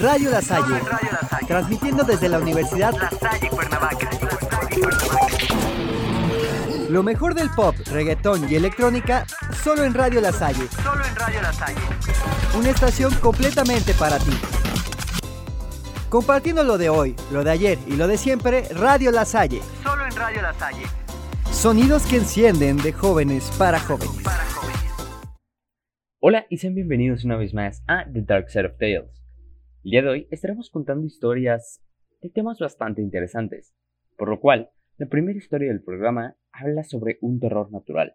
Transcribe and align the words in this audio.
Radio 0.00 0.30
La 0.30 0.40
Salle, 0.40 0.80
transmitiendo 1.46 2.04
desde 2.04 2.28
la 2.28 2.38
Universidad 2.38 2.92
La 2.94 3.10
Salle 3.10 3.50
Cuernavaca. 3.50 4.08
lo 6.88 7.02
mejor 7.02 7.34
del 7.34 7.50
pop, 7.50 7.74
reggaetón 7.92 8.50
y 8.50 8.54
electrónica 8.54 9.26
solo 9.62 9.84
en 9.84 9.92
Radio 9.92 10.20
La 10.20 10.32
Salle, 10.32 10.66
Solo 10.82 11.04
en 11.04 11.14
Radio 11.16 11.42
La 11.42 11.52
Salle. 11.52 11.80
una 12.58 12.70
estación 12.70 13.12
completamente 13.16 13.92
para 13.94 14.18
ti. 14.18 14.32
Compartiendo 16.08 16.64
lo 16.64 16.78
de 16.78 16.88
hoy, 16.88 17.14
lo 17.30 17.44
de 17.44 17.50
ayer 17.50 17.78
y 17.86 17.96
lo 17.96 18.08
de 18.08 18.16
siempre, 18.16 18.64
Radio 18.74 19.12
La 19.12 19.24
Salle. 19.24 19.60
Solo 19.82 20.06
en 20.06 20.16
Radio 20.16 20.42
La 20.42 20.54
Salle. 20.54 20.82
Sonidos 21.52 22.06
que 22.06 22.16
encienden 22.16 22.78
de 22.78 22.92
jóvenes 22.92 23.50
para 23.58 23.78
jóvenes. 23.78 24.22
Para 24.24 24.44
jóvenes. 24.46 24.80
Hola 26.20 26.46
y 26.48 26.56
sean 26.56 26.74
bienvenidos 26.74 27.24
una 27.24 27.36
vez 27.36 27.52
más 27.54 27.82
a 27.86 28.04
The 28.10 28.22
Dark 28.22 28.48
Side 28.50 28.66
of 28.66 28.78
Tales. 28.78 29.19
El 29.82 29.92
día 29.92 30.02
de 30.02 30.08
hoy 30.10 30.28
estaremos 30.30 30.68
contando 30.68 31.06
historias 31.06 31.82
de 32.20 32.28
temas 32.28 32.58
bastante 32.58 33.00
interesantes, 33.00 33.74
por 34.18 34.28
lo 34.28 34.38
cual 34.38 34.68
la 34.98 35.06
primera 35.06 35.38
historia 35.38 35.68
del 35.68 35.82
programa 35.82 36.36
habla 36.52 36.84
sobre 36.84 37.16
un 37.22 37.40
terror 37.40 37.72
natural, 37.72 38.14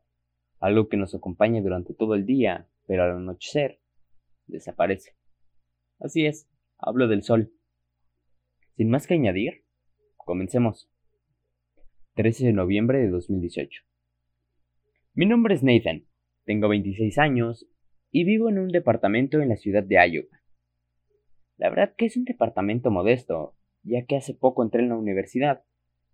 algo 0.59 0.89
que 0.89 0.97
nos 0.97 1.15
acompaña 1.15 1.63
durante 1.63 1.95
todo 1.95 2.13
el 2.13 2.27
día, 2.27 2.69
pero 2.85 3.01
al 3.01 3.17
anochecer 3.17 3.79
desaparece. 4.45 5.13
Así 5.99 6.27
es, 6.27 6.47
hablo 6.77 7.07
del 7.07 7.23
sol. 7.23 7.51
Sin 8.77 8.91
más 8.91 9.07
que 9.07 9.15
añadir, 9.15 9.63
comencemos. 10.17 10.87
13 12.13 12.45
de 12.45 12.53
noviembre 12.53 12.99
de 12.99 13.09
2018. 13.09 13.81
Mi 15.15 15.25
nombre 15.25 15.55
es 15.55 15.63
Nathan, 15.63 16.05
tengo 16.43 16.69
26 16.69 17.17
años 17.17 17.67
y 18.11 18.23
vivo 18.23 18.49
en 18.49 18.59
un 18.59 18.67
departamento 18.67 19.41
en 19.41 19.49
la 19.49 19.55
ciudad 19.55 19.83
de 19.83 19.95
Iowa. 19.95 20.34
La 21.57 21.69
verdad 21.69 21.93
que 21.95 22.05
es 22.05 22.17
un 22.17 22.25
departamento 22.25 22.91
modesto, 22.91 23.53
ya 23.83 24.05
que 24.05 24.17
hace 24.17 24.33
poco 24.33 24.63
entré 24.63 24.81
en 24.81 24.89
la 24.89 24.97
universidad. 24.97 25.63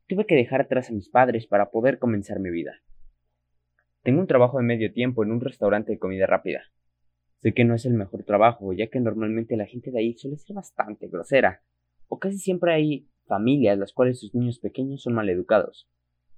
Tuve 0.07 0.25
que 0.25 0.35
dejar 0.35 0.61
atrás 0.61 0.89
a 0.89 0.93
mis 0.93 1.09
padres 1.09 1.47
para 1.47 1.71
poder 1.71 1.99
comenzar 1.99 2.39
mi 2.39 2.51
vida. 2.51 2.81
Tengo 4.03 4.19
un 4.19 4.27
trabajo 4.27 4.57
de 4.57 4.63
medio 4.63 4.91
tiempo 4.91 5.23
en 5.23 5.31
un 5.31 5.41
restaurante 5.41 5.91
de 5.91 5.99
comida 5.99 6.25
rápida. 6.25 6.63
Sé 7.41 7.53
que 7.53 7.65
no 7.65 7.73
es 7.73 7.85
el 7.85 7.93
mejor 7.93 8.23
trabajo, 8.23 8.73
ya 8.73 8.87
que 8.87 8.99
normalmente 8.99 9.57
la 9.57 9.65
gente 9.65 9.89
de 9.89 9.99
ahí 9.99 10.13
suele 10.13 10.37
ser 10.37 10.55
bastante 10.55 11.07
grosera, 11.07 11.63
o 12.07 12.19
casi 12.19 12.37
siempre 12.37 12.73
hay 12.73 13.07
familias 13.25 13.77
las 13.79 13.93
cuales 13.93 14.19
sus 14.19 14.35
niños 14.35 14.59
pequeños 14.59 15.01
son 15.01 15.13
maleducados, 15.13 15.87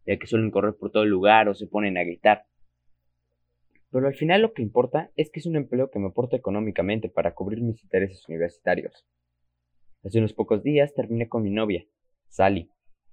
ya 0.06 0.18
que 0.18 0.28
suelen 0.28 0.52
correr 0.52 0.76
por 0.76 0.92
todo 0.92 1.04
el 1.04 1.10
lugar 1.10 1.50
o 1.50 1.56
se 1.56 1.68
ponen 1.68 1.98
a 1.98 2.04
gritar. 2.04 2.46
Pero 3.94 4.08
al 4.08 4.16
final 4.16 4.42
lo 4.42 4.54
que 4.54 4.64
importa 4.64 5.12
es 5.16 5.30
que 5.30 5.40
es 5.40 5.46
un 5.46 5.56
empleo 5.56 5.92
que 5.92 6.00
me 6.00 6.08
aporta 6.08 6.36
económicamente 6.36 7.10
para 7.10 7.36
cubrir 7.36 7.62
mis 7.62 7.84
intereses 7.84 8.28
universitarios. 8.28 9.06
Hace 10.04 10.18
unos 10.18 10.34
pocos 10.34 10.64
días 10.64 10.96
terminé 10.96 11.30
con 11.30 11.44
mi 11.44 11.52
novia, 11.52 11.86
Sally. 12.28 12.72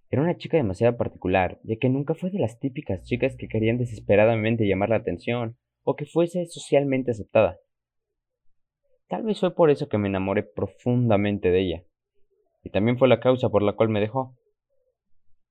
Era 0.09 0.22
una 0.22 0.39
chica 0.39 0.56
demasiado 0.56 0.97
particular, 0.97 1.61
ya 1.64 1.77
que 1.77 1.91
nunca 1.91 2.14
fue 2.14 2.31
de 2.31 2.39
las 2.39 2.59
típicas 2.59 3.05
chicas 3.05 3.37
que 3.37 3.47
querían 3.47 3.77
desesperadamente 3.77 4.67
llamar 4.67 4.89
la 4.89 4.97
atención 4.97 5.59
o 5.83 5.97
que 5.97 6.06
fuese 6.06 6.47
socialmente 6.47 7.11
aceptada. 7.11 7.59
Tal 9.06 9.22
vez 9.22 9.39
fue 9.39 9.55
por 9.55 9.69
eso 9.69 9.91
que 9.91 9.98
me 9.98 10.09
enamoré 10.09 10.44
profundamente 10.44 11.50
de 11.50 11.61
ella, 11.61 11.84
y 12.62 12.70
también 12.70 12.97
fue 12.97 13.06
la 13.06 13.20
causa 13.20 13.50
por 13.50 13.62
la 13.62 13.75
cual 13.75 13.91
me 13.91 14.00
dejó. 14.00 14.34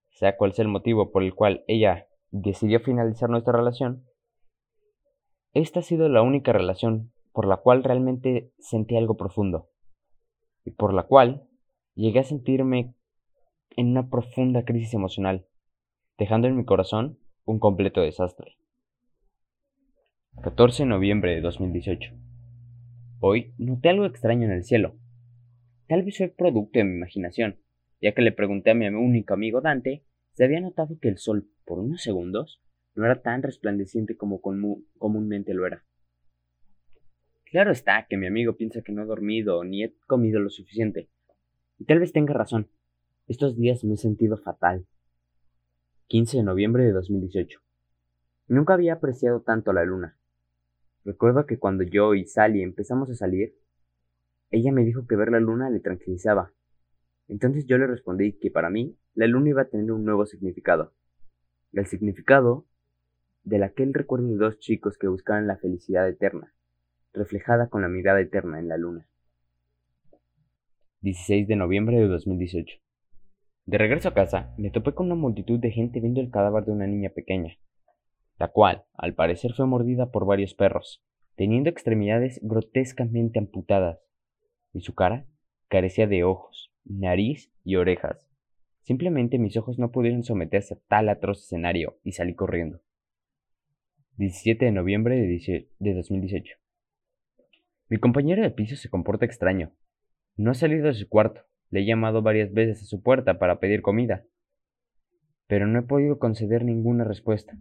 Sea 0.09 0.37
cual 0.37 0.53
sea 0.53 0.63
el 0.63 0.69
motivo 0.69 1.11
por 1.11 1.21
el 1.21 1.35
cual 1.35 1.63
ella 1.67 2.07
decidió 2.31 2.79
finalizar 2.79 3.29
nuestra 3.29 3.53
relación, 3.53 4.08
esta 5.53 5.79
ha 5.79 5.83
sido 5.83 6.09
la 6.09 6.21
única 6.21 6.53
relación 6.53 7.11
por 7.31 7.47
la 7.47 7.57
cual 7.57 7.83
realmente 7.83 8.51
sentí 8.59 8.97
algo 8.97 9.17
profundo, 9.17 9.69
y 10.65 10.71
por 10.71 10.93
la 10.93 11.03
cual 11.03 11.47
llegué 11.95 12.19
a 12.19 12.23
sentirme 12.23 12.95
en 13.75 13.87
una 13.87 14.09
profunda 14.09 14.65
crisis 14.65 14.93
emocional, 14.93 15.47
dejando 16.17 16.47
en 16.47 16.57
mi 16.57 16.65
corazón 16.65 17.19
un 17.45 17.59
completo 17.59 18.01
desastre. 18.01 18.57
14 20.43 20.83
de 20.83 20.89
noviembre 20.89 21.35
de 21.35 21.41
2018. 21.41 22.13
Hoy 23.19 23.53
noté 23.57 23.89
algo 23.89 24.05
extraño 24.05 24.45
en 24.45 24.53
el 24.53 24.63
cielo. 24.63 24.95
Tal 25.87 26.03
vez 26.03 26.17
fue 26.17 26.29
producto 26.29 26.79
de 26.79 26.85
mi 26.85 26.95
imaginación, 26.95 27.59
ya 28.01 28.13
que 28.13 28.21
le 28.21 28.31
pregunté 28.31 28.71
a 28.71 28.75
mi 28.75 28.87
único 28.87 29.33
amigo 29.33 29.61
Dante 29.61 30.05
si 30.33 30.43
había 30.43 30.61
notado 30.61 30.97
que 31.01 31.09
el 31.09 31.17
sol, 31.17 31.49
por 31.65 31.79
unos 31.79 32.01
segundos, 32.01 32.61
no 32.99 33.05
era 33.05 33.21
tan 33.21 33.41
resplandeciente 33.41 34.17
como 34.17 34.41
comúnmente 34.41 35.53
lo 35.53 35.65
era. 35.65 35.85
Claro 37.45 37.71
está 37.71 38.05
que 38.09 38.17
mi 38.17 38.27
amigo 38.27 38.57
piensa 38.57 38.81
que 38.81 38.91
no 38.91 39.01
he 39.01 39.05
dormido 39.05 39.63
ni 39.63 39.85
he 39.85 39.95
comido 40.05 40.41
lo 40.41 40.49
suficiente. 40.49 41.09
Y 41.77 41.85
tal 41.85 41.99
vez 41.99 42.11
tenga 42.11 42.33
razón. 42.33 42.67
Estos 43.29 43.55
días 43.55 43.85
me 43.85 43.93
he 43.93 43.97
sentido 43.97 44.35
fatal. 44.35 44.85
15 46.07 46.37
de 46.37 46.43
noviembre 46.43 46.83
de 46.83 46.91
2018. 46.91 47.61
Nunca 48.49 48.73
había 48.73 48.95
apreciado 48.95 49.43
tanto 49.43 49.71
la 49.71 49.85
luna. 49.85 50.17
Recuerdo 51.05 51.45
que 51.45 51.57
cuando 51.57 51.83
yo 51.83 52.15
y 52.15 52.25
Sally 52.25 52.63
empezamos 52.63 53.09
a 53.09 53.15
salir, 53.15 53.55
ella 54.51 54.73
me 54.73 54.83
dijo 54.83 55.07
que 55.07 55.15
ver 55.15 55.31
la 55.31 55.39
luna 55.39 55.69
le 55.69 55.79
tranquilizaba. 55.79 56.51
Entonces 57.29 57.65
yo 57.65 57.77
le 57.77 57.87
respondí 57.87 58.33
que 58.33 58.51
para 58.51 58.69
mí 58.69 58.97
la 59.13 59.27
luna 59.27 59.51
iba 59.51 59.61
a 59.61 59.69
tener 59.69 59.89
un 59.93 60.03
nuevo 60.03 60.25
significado. 60.25 60.91
El 61.71 61.85
significado 61.85 62.65
del 63.49 63.63
aquel 63.63 63.93
recuerdo 63.93 64.27
de 64.27 64.37
dos 64.37 64.59
chicos 64.59 64.97
que 64.97 65.07
buscaban 65.07 65.47
la 65.47 65.57
felicidad 65.57 66.07
eterna, 66.07 66.53
reflejada 67.13 67.67
con 67.67 67.81
la 67.81 67.87
mirada 67.87 68.21
eterna 68.21 68.59
en 68.59 68.67
la 68.67 68.77
luna. 68.77 69.07
16 71.01 71.47
de 71.47 71.55
noviembre 71.55 71.97
de 71.97 72.07
2018. 72.07 72.77
De 73.65 73.77
regreso 73.77 74.09
a 74.09 74.13
casa, 74.13 74.53
me 74.57 74.69
topé 74.69 74.93
con 74.93 75.07
una 75.07 75.15
multitud 75.15 75.59
de 75.59 75.71
gente 75.71 75.99
viendo 75.99 76.21
el 76.21 76.29
cadáver 76.29 76.65
de 76.65 76.71
una 76.71 76.85
niña 76.85 77.09
pequeña, 77.09 77.57
la 78.37 78.49
cual, 78.49 78.83
al 78.93 79.15
parecer, 79.15 79.53
fue 79.53 79.65
mordida 79.65 80.11
por 80.11 80.25
varios 80.25 80.53
perros, 80.53 81.03
teniendo 81.35 81.71
extremidades 81.71 82.39
grotescamente 82.43 83.39
amputadas, 83.39 83.99
y 84.73 84.81
su 84.81 84.93
cara 84.93 85.25
carecía 85.69 86.05
de 86.05 86.23
ojos, 86.23 86.71
nariz 86.83 87.51
y 87.63 87.77
orejas. 87.77 88.29
Simplemente 88.81 89.39
mis 89.39 89.57
ojos 89.57 89.79
no 89.79 89.91
pudieron 89.91 90.23
someterse 90.23 90.75
a 90.75 90.79
tal 90.87 91.09
atroz 91.09 91.43
escenario 91.43 91.97
y 92.03 92.11
salí 92.11 92.35
corriendo. 92.35 92.81
17 94.19 94.65
de 94.65 94.71
noviembre 94.73 95.15
de, 95.15 95.27
18 95.27 95.65
de 95.79 95.93
2018. 95.93 96.57
Mi 97.87 97.99
compañero 97.99 98.43
de 98.43 98.51
piso 98.51 98.75
se 98.75 98.89
comporta 98.89 99.23
extraño. 99.23 99.71
No 100.35 100.51
ha 100.51 100.55
salido 100.55 100.87
de 100.87 100.93
su 100.93 101.07
cuarto. 101.07 101.45
Le 101.69 101.79
he 101.79 101.85
llamado 101.85 102.21
varias 102.21 102.51
veces 102.51 102.83
a 102.83 102.85
su 102.85 103.01
puerta 103.01 103.39
para 103.39 103.61
pedir 103.61 103.81
comida, 103.81 104.25
pero 105.47 105.67
no 105.67 105.79
he 105.79 105.83
podido 105.83 106.19
conceder 106.19 106.65
ninguna 106.65 107.05
respuesta. 107.05 107.57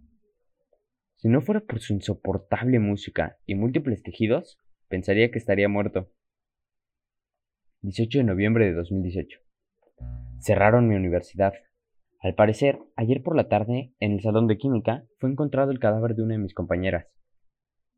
Si 1.14 1.28
no 1.28 1.42
fuera 1.42 1.60
por 1.60 1.78
su 1.78 1.92
insoportable 1.92 2.80
música 2.80 3.38
y 3.46 3.54
múltiples 3.54 4.02
tejidos, 4.02 4.58
pensaría 4.88 5.30
que 5.30 5.38
estaría 5.38 5.68
muerto. 5.68 6.10
18 7.82 8.18
de 8.18 8.24
noviembre 8.24 8.64
de 8.64 8.72
2018. 8.72 9.38
Cerraron 10.40 10.88
mi 10.88 10.96
universidad. 10.96 11.52
Al 12.20 12.34
parecer, 12.34 12.80
ayer 12.96 13.22
por 13.22 13.36
la 13.36 13.48
tarde, 13.48 13.94
en 14.00 14.12
el 14.12 14.20
salón 14.20 14.48
de 14.48 14.58
química, 14.58 15.04
fue 15.18 15.30
encontrado 15.30 15.70
el 15.70 15.78
cadáver 15.78 16.16
de 16.16 16.22
una 16.22 16.34
de 16.34 16.40
mis 16.40 16.54
compañeras. 16.54 17.06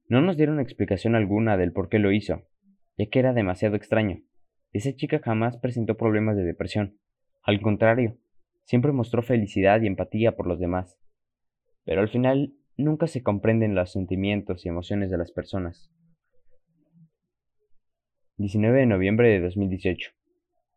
No 0.09 0.21
nos 0.21 0.37
dieron 0.37 0.61
explicación 0.61 1.15
alguna 1.15 1.57
del 1.57 1.73
por 1.73 1.89
qué 1.89 1.99
lo 1.99 2.13
hizo, 2.13 2.43
ya 2.99 3.07
que 3.07 3.19
era 3.19 3.33
demasiado 3.33 3.77
extraño. 3.77 4.23
Esa 4.73 4.95
chica 4.95 5.21
jamás 5.25 5.57
presentó 5.57 5.97
problemas 5.97 6.37
de 6.37 6.45
depresión. 6.45 6.99
Al 7.43 7.61
contrario, 7.63 8.19
siempre 8.65 8.93
mostró 8.93 9.23
felicidad 9.23 9.81
y 9.81 9.87
empatía 9.87 10.37
por 10.37 10.47
los 10.47 10.61
demás. 10.61 10.99
Pero 11.85 12.03
al 12.03 12.09
final 12.09 12.55
nunca 12.77 13.07
se 13.07 13.23
comprenden 13.23 13.75
los 13.75 13.91
sentimientos 13.91 14.67
y 14.67 14.69
emociones 14.69 15.11
de 15.11 15.19
las 15.19 15.33
personas. 15.33 15.91
19 18.37 18.81
de 18.81 18.87
noviembre 18.87 19.29
de 19.29 19.41
2018. 19.41 20.11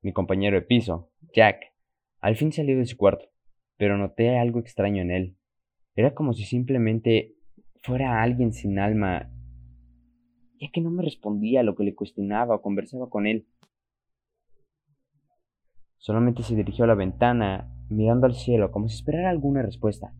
Mi 0.02 0.14
compañero 0.14 0.58
de 0.58 0.66
piso, 0.66 1.12
Jack, 1.34 1.74
al 2.20 2.36
fin 2.36 2.52
salió 2.52 2.78
de 2.78 2.86
su 2.86 2.98
cuarto, 2.98 3.33
pero 3.78 3.98
noté 3.98 4.38
algo 4.38 4.60
extraño 4.60 5.02
en 5.02 5.12
él. 5.12 5.38
Era 5.96 6.14
como 6.14 6.34
si 6.34 6.44
simplemente 6.44 7.36
fuera 7.82 8.22
alguien 8.22 8.54
sin 8.54 8.80
alma, 8.80 9.30
ya 10.60 10.70
que 10.72 10.82
no 10.82 10.90
me 10.90 11.04
respondía 11.04 11.60
a 11.60 11.64
lo 11.64 11.76
que 11.76 11.84
le 11.84 11.96
cuestionaba 11.96 12.56
o 12.56 12.62
conversaba 12.62 13.10
con 13.10 13.28
él. 13.28 13.46
Solamente 15.98 16.44
se 16.44 16.56
dirigió 16.56 16.86
a 16.86 16.88
la 16.88 16.96
ventana, 16.96 17.70
mirando 17.90 18.26
al 18.26 18.36
cielo, 18.36 18.72
como 18.72 18.88
si 18.88 18.96
esperara 18.96 19.30
alguna 19.30 19.62
respuesta. 19.62 20.14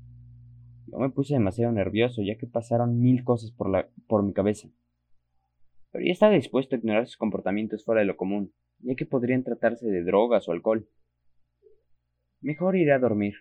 Yo 0.88 1.00
me 1.00 1.10
puse 1.10 1.34
demasiado 1.34 1.72
nervioso, 1.72 2.22
ya 2.22 2.38
que 2.38 2.48
pasaron 2.48 3.00
mil 3.00 3.24
cosas 3.24 3.52
por, 3.52 3.70
la, 3.70 3.90
por 4.08 4.24
mi 4.24 4.32
cabeza. 4.32 4.70
Pero 5.92 6.06
ya 6.06 6.12
estaba 6.12 6.34
dispuesto 6.34 6.76
a 6.76 6.80
ignorar 6.80 7.08
sus 7.08 7.18
comportamientos 7.18 7.84
fuera 7.84 8.02
de 8.02 8.08
lo 8.08 8.16
común, 8.16 8.54
ya 8.80 8.96
que 8.96 9.06
podrían 9.06 9.44
tratarse 9.44 9.88
de 9.88 10.04
drogas 10.04 10.48
o 10.48 10.52
alcohol. 10.52 10.88
Mejor 12.44 12.76
iré 12.76 12.92
a 12.92 13.00
dormir. 13.00 13.36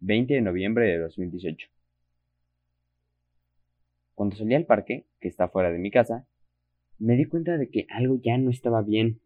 20 0.00 0.34
de 0.34 0.42
noviembre 0.42 0.86
de 0.86 0.98
2018. 0.98 1.68
Cuando 4.14 4.36
salí 4.36 4.54
al 4.54 4.66
parque, 4.66 5.06
que 5.18 5.28
está 5.28 5.48
fuera 5.48 5.72
de 5.72 5.78
mi 5.78 5.90
casa, 5.90 6.28
me 6.98 7.16
di 7.16 7.24
cuenta 7.24 7.56
de 7.56 7.70
que 7.70 7.86
algo 7.88 8.20
ya 8.22 8.36
no 8.36 8.50
estaba 8.50 8.82
bien. 8.82 9.22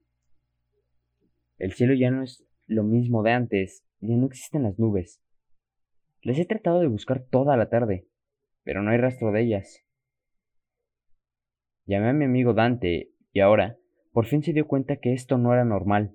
El 1.58 1.72
cielo 1.72 1.94
ya 1.94 2.12
no 2.12 2.22
es 2.22 2.46
lo 2.68 2.84
mismo 2.84 3.24
de 3.24 3.32
antes, 3.32 3.84
ya 3.98 4.14
no 4.14 4.26
existen 4.26 4.62
las 4.62 4.78
nubes. 4.78 5.20
Les 6.22 6.38
he 6.38 6.44
tratado 6.44 6.78
de 6.78 6.86
buscar 6.86 7.24
toda 7.24 7.56
la 7.56 7.70
tarde, 7.70 8.06
pero 8.62 8.84
no 8.84 8.92
hay 8.92 8.98
rastro 8.98 9.32
de 9.32 9.42
ellas. 9.42 9.84
Llamé 11.86 12.10
a 12.10 12.12
mi 12.12 12.26
amigo 12.26 12.54
Dante 12.54 13.10
y 13.32 13.40
ahora, 13.40 13.78
por 14.12 14.26
fin 14.26 14.44
se 14.44 14.52
dio 14.52 14.68
cuenta 14.68 14.98
que 14.98 15.12
esto 15.12 15.38
no 15.38 15.52
era 15.52 15.64
normal. 15.64 16.14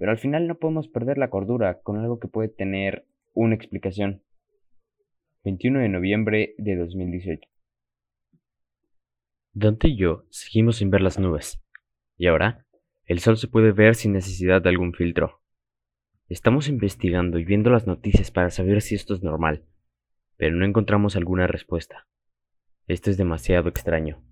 Pero 0.00 0.12
al 0.12 0.18
final 0.18 0.48
no 0.48 0.54
podemos 0.54 0.88
perder 0.88 1.18
la 1.18 1.28
cordura 1.28 1.82
con 1.82 1.98
algo 1.98 2.18
que 2.18 2.26
puede 2.26 2.48
tener 2.48 3.04
una 3.34 3.54
explicación. 3.54 4.22
21 5.44 5.80
de 5.80 5.88
noviembre 5.90 6.54
de 6.56 6.74
2018. 6.76 7.46
Dante 9.52 9.88
y 9.88 9.98
yo 9.98 10.24
seguimos 10.30 10.76
sin 10.76 10.88
ver 10.88 11.02
las 11.02 11.18
nubes. 11.18 11.62
Y 12.16 12.28
ahora, 12.28 12.64
el 13.04 13.18
sol 13.18 13.36
se 13.36 13.46
puede 13.46 13.72
ver 13.72 13.94
sin 13.94 14.14
necesidad 14.14 14.62
de 14.62 14.70
algún 14.70 14.94
filtro. 14.94 15.42
Estamos 16.30 16.68
investigando 16.68 17.38
y 17.38 17.44
viendo 17.44 17.68
las 17.68 17.86
noticias 17.86 18.30
para 18.30 18.48
saber 18.48 18.80
si 18.80 18.94
esto 18.94 19.12
es 19.12 19.22
normal, 19.22 19.66
pero 20.38 20.56
no 20.56 20.64
encontramos 20.64 21.14
alguna 21.14 21.46
respuesta. 21.46 22.06
Esto 22.86 23.10
es 23.10 23.18
demasiado 23.18 23.68
extraño. 23.68 24.24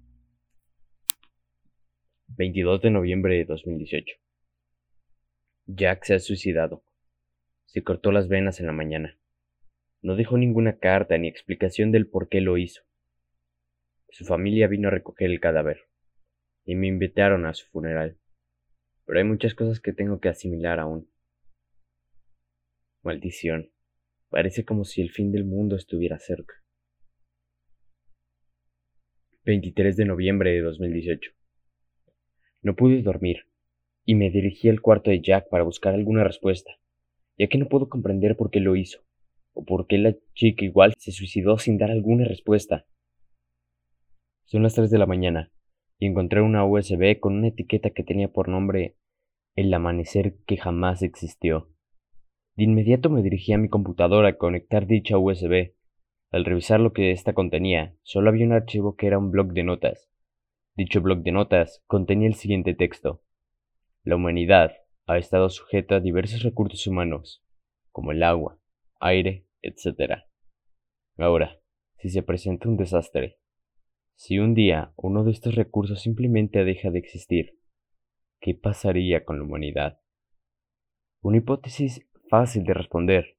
22 2.28 2.80
de 2.80 2.90
noviembre 2.90 3.36
de 3.36 3.44
2018. 3.44 4.27
Jack 5.70 6.04
se 6.04 6.14
ha 6.14 6.18
suicidado. 6.18 6.82
Se 7.66 7.82
cortó 7.82 8.10
las 8.10 8.28
venas 8.28 8.58
en 8.58 8.66
la 8.66 8.72
mañana. 8.72 9.18
No 10.00 10.16
dejó 10.16 10.38
ninguna 10.38 10.78
carta 10.78 11.18
ni 11.18 11.28
explicación 11.28 11.92
del 11.92 12.08
por 12.08 12.30
qué 12.30 12.40
lo 12.40 12.56
hizo. 12.56 12.84
Su 14.08 14.24
familia 14.24 14.66
vino 14.66 14.88
a 14.88 14.90
recoger 14.90 15.30
el 15.30 15.40
cadáver 15.40 15.86
y 16.64 16.74
me 16.74 16.86
invitaron 16.86 17.44
a 17.44 17.52
su 17.52 17.66
funeral. 17.66 18.16
Pero 19.04 19.18
hay 19.18 19.26
muchas 19.26 19.54
cosas 19.54 19.78
que 19.78 19.92
tengo 19.92 20.20
que 20.20 20.30
asimilar 20.30 20.80
aún. 20.80 21.10
Maldición. 23.02 23.70
Parece 24.30 24.64
como 24.64 24.86
si 24.86 25.02
el 25.02 25.10
fin 25.10 25.32
del 25.32 25.44
mundo 25.44 25.76
estuviera 25.76 26.18
cerca. 26.18 26.54
23 29.44 29.98
de 29.98 30.04
noviembre 30.06 30.52
de 30.52 30.62
2018. 30.62 31.30
No 32.62 32.74
pude 32.74 33.02
dormir, 33.02 33.48
y 34.08 34.14
me 34.14 34.30
dirigí 34.30 34.70
al 34.70 34.80
cuarto 34.80 35.10
de 35.10 35.20
Jack 35.20 35.50
para 35.50 35.64
buscar 35.64 35.92
alguna 35.92 36.24
respuesta, 36.24 36.72
ya 37.36 37.46
que 37.46 37.58
no 37.58 37.68
puedo 37.68 37.90
comprender 37.90 38.38
por 38.38 38.50
qué 38.50 38.58
lo 38.58 38.74
hizo, 38.74 39.00
o 39.52 39.66
por 39.66 39.86
qué 39.86 39.98
la 39.98 40.16
chica 40.32 40.64
igual 40.64 40.94
se 40.96 41.12
suicidó 41.12 41.58
sin 41.58 41.76
dar 41.76 41.90
alguna 41.90 42.24
respuesta. 42.24 42.86
Son 44.46 44.62
las 44.62 44.72
3 44.72 44.90
de 44.90 44.96
la 44.96 45.04
mañana, 45.04 45.52
y 45.98 46.06
encontré 46.06 46.40
una 46.40 46.64
USB 46.64 47.20
con 47.20 47.34
una 47.34 47.48
etiqueta 47.48 47.90
que 47.90 48.02
tenía 48.02 48.32
por 48.32 48.48
nombre 48.48 48.96
El 49.54 49.74
amanecer 49.74 50.36
que 50.46 50.56
jamás 50.56 51.02
existió. 51.02 51.68
De 52.56 52.64
inmediato 52.64 53.10
me 53.10 53.20
dirigí 53.20 53.52
a 53.52 53.58
mi 53.58 53.68
computadora 53.68 54.28
a 54.28 54.38
conectar 54.38 54.86
dicha 54.86 55.18
USB. 55.18 55.74
Al 56.30 56.46
revisar 56.46 56.80
lo 56.80 56.94
que 56.94 57.12
ésta 57.12 57.34
contenía, 57.34 57.94
solo 58.04 58.30
había 58.30 58.46
un 58.46 58.54
archivo 58.54 58.96
que 58.96 59.06
era 59.06 59.18
un 59.18 59.30
bloc 59.30 59.52
de 59.52 59.64
notas. 59.64 60.08
Dicho 60.76 61.02
bloc 61.02 61.18
de 61.18 61.32
notas 61.32 61.82
contenía 61.86 62.26
el 62.26 62.36
siguiente 62.36 62.72
texto. 62.72 63.20
La 64.08 64.16
humanidad 64.16 64.72
ha 65.06 65.18
estado 65.18 65.50
sujeta 65.50 65.96
a 65.96 66.00
diversos 66.00 66.42
recursos 66.42 66.86
humanos, 66.86 67.44
como 67.92 68.10
el 68.10 68.22
agua, 68.22 68.58
aire, 69.00 69.46
etc. 69.60 70.22
Ahora, 71.18 71.60
si 71.98 72.08
se 72.08 72.22
presenta 72.22 72.70
un 72.70 72.78
desastre, 72.78 73.38
si 74.14 74.38
un 74.38 74.54
día 74.54 74.94
uno 74.96 75.24
de 75.24 75.32
estos 75.32 75.56
recursos 75.56 76.00
simplemente 76.00 76.64
deja 76.64 76.90
de 76.90 77.00
existir, 77.00 77.58
¿qué 78.40 78.54
pasaría 78.54 79.26
con 79.26 79.40
la 79.40 79.44
humanidad? 79.44 80.00
Una 81.20 81.36
hipótesis 81.36 82.08
fácil 82.30 82.64
de 82.64 82.72
responder. 82.72 83.36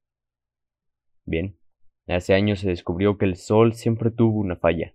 Bien, 1.25 1.57
hace 2.05 2.35
años 2.35 2.59
se 2.59 2.69
descubrió 2.69 3.17
que 3.17 3.25
el 3.25 3.37
Sol 3.37 3.73
siempre 3.73 4.11
tuvo 4.11 4.37
una 4.37 4.55
falla. 4.55 4.93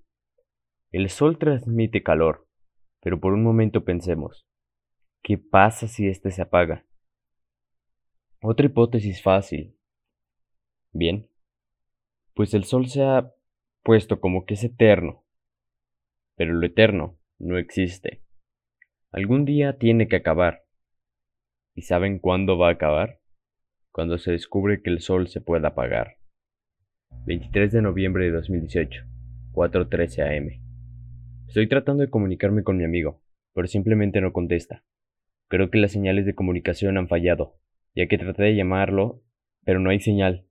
El 0.92 1.10
Sol 1.10 1.36
transmite 1.36 2.04
calor, 2.04 2.46
pero 3.00 3.18
por 3.18 3.32
un 3.32 3.42
momento 3.42 3.84
pensemos, 3.84 4.46
¿qué 5.24 5.38
pasa 5.38 5.88
si 5.88 6.06
éste 6.06 6.30
se 6.30 6.42
apaga? 6.42 6.86
Otra 8.42 8.66
hipótesis 8.66 9.22
fácil. 9.22 9.74
Bien, 10.92 11.28
pues 12.34 12.52
el 12.52 12.64
Sol 12.64 12.88
se 12.88 13.02
ha 13.02 13.32
puesto 13.82 14.20
como 14.20 14.44
que 14.44 14.54
es 14.54 14.62
eterno, 14.62 15.24
pero 16.36 16.52
lo 16.52 16.64
eterno 16.66 17.18
no 17.38 17.56
existe. 17.56 18.22
Algún 19.10 19.46
día 19.46 19.78
tiene 19.78 20.08
que 20.08 20.16
acabar. 20.16 20.64
¿Y 21.74 21.82
saben 21.82 22.18
cuándo 22.18 22.58
va 22.58 22.68
a 22.68 22.72
acabar? 22.72 23.20
Cuando 23.92 24.18
se 24.18 24.32
descubre 24.32 24.82
que 24.82 24.90
el 24.90 25.00
Sol 25.00 25.28
se 25.28 25.40
puede 25.40 25.66
apagar. 25.66 26.18
23 27.26 27.72
de 27.72 27.80
noviembre 27.80 28.26
de 28.26 28.32
2018, 28.32 29.04
4.13 29.52 30.38
am. 30.38 30.48
Estoy 31.48 31.66
tratando 31.66 32.02
de 32.02 32.10
comunicarme 32.10 32.62
con 32.62 32.76
mi 32.76 32.84
amigo, 32.84 33.22
pero 33.54 33.66
simplemente 33.68 34.20
no 34.20 34.32
contesta. 34.32 34.84
Creo 35.54 35.70
que 35.70 35.78
las 35.78 35.92
señales 35.92 36.26
de 36.26 36.34
comunicación 36.34 36.98
han 36.98 37.06
fallado, 37.06 37.54
ya 37.94 38.08
que 38.08 38.18
traté 38.18 38.42
de 38.42 38.56
llamarlo, 38.56 39.22
pero 39.64 39.78
no 39.78 39.90
hay 39.90 40.00
señal. 40.00 40.48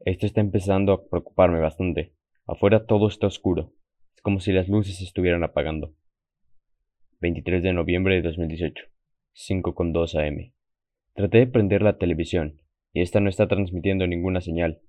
Esto 0.00 0.26
está 0.26 0.40
empezando 0.40 0.92
a 0.92 1.08
preocuparme 1.08 1.60
bastante. 1.60 2.12
Afuera 2.44 2.86
todo 2.86 3.06
está 3.06 3.28
oscuro. 3.28 3.72
Es 4.16 4.20
como 4.20 4.40
si 4.40 4.50
las 4.50 4.68
luces 4.68 5.00
estuvieran 5.00 5.44
apagando. 5.44 5.94
23 7.20 7.62
de 7.62 7.72
noviembre 7.72 8.16
de 8.16 8.22
2018, 8.22 8.84
5.2 9.32 10.26
am. 10.26 10.52
Traté 11.12 11.38
de 11.38 11.46
prender 11.46 11.82
la 11.82 11.96
televisión, 11.96 12.60
y 12.92 13.00
esta 13.00 13.20
no 13.20 13.28
está 13.28 13.46
transmitiendo 13.46 14.08
ninguna 14.08 14.40
señal. 14.40 14.80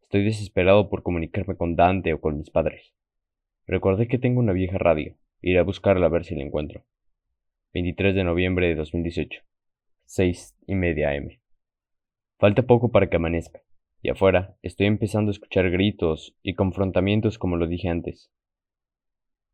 Estoy 0.00 0.24
desesperado 0.24 0.88
por 0.88 1.02
comunicarme 1.02 1.54
con 1.58 1.76
Dante 1.76 2.14
o 2.14 2.20
con 2.22 2.38
mis 2.38 2.48
padres. 2.48 2.94
Recordé 3.66 4.08
que 4.08 4.16
tengo 4.16 4.40
una 4.40 4.54
vieja 4.54 4.78
radio. 4.78 5.18
Iré 5.42 5.58
a 5.58 5.64
buscarla 5.64 6.06
a 6.06 6.08
ver 6.08 6.24
si 6.24 6.34
la 6.34 6.44
encuentro. 6.44 6.86
23 7.74 8.14
de 8.14 8.22
noviembre 8.22 8.68
de 8.68 8.76
2018. 8.76 9.40
6 10.04 10.56
y 10.68 10.76
media 10.76 11.10
am. 11.10 11.28
Falta 12.38 12.62
poco 12.62 12.92
para 12.92 13.10
que 13.10 13.16
amanezca. 13.16 13.62
Y 14.00 14.10
afuera 14.10 14.56
estoy 14.62 14.86
empezando 14.86 15.30
a 15.30 15.32
escuchar 15.32 15.68
gritos 15.70 16.36
y 16.44 16.54
confrontamientos 16.54 17.36
como 17.36 17.56
lo 17.56 17.66
dije 17.66 17.88
antes. 17.88 18.30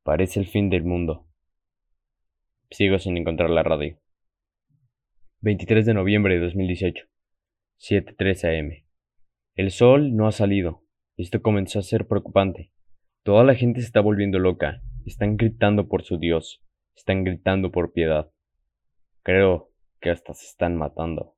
Parece 0.03 0.39
el 0.39 0.47
fin 0.47 0.69
del 0.69 0.85
mundo. 0.85 1.29
Sigo 2.71 2.99
sin 2.99 3.17
encontrar 3.17 3.49
la 3.49 3.63
radio. 3.63 3.99
23 5.41 5.87
de 5.87 5.95
noviembre 5.95 6.35
de 6.35 6.41
2018. 6.41 7.07
7.13 7.79 8.61
am. 8.61 8.85
El 9.55 9.71
sol 9.71 10.15
no 10.15 10.27
ha 10.27 10.33
salido. 10.33 10.85
Esto 11.17 11.41
comenzó 11.41 11.79
a 11.79 11.83
ser 11.83 12.07
preocupante. 12.07 12.71
Toda 13.23 13.45
la 13.45 13.55
gente 13.55 13.81
se 13.81 13.87
está 13.87 14.03
volviendo 14.03 14.39
loca. 14.39 14.83
Están 15.07 15.39
gritando 15.39 15.89
por 15.89 16.03
su 16.03 16.19
Dios. 16.19 16.63
Están 16.97 17.25
gritando 17.25 17.71
por 17.71 17.93
piedad. 17.93 18.31
Creo 19.23 19.71
que 20.01 20.11
hasta 20.11 20.35
se 20.35 20.47
están 20.47 20.77
matando. 20.77 21.37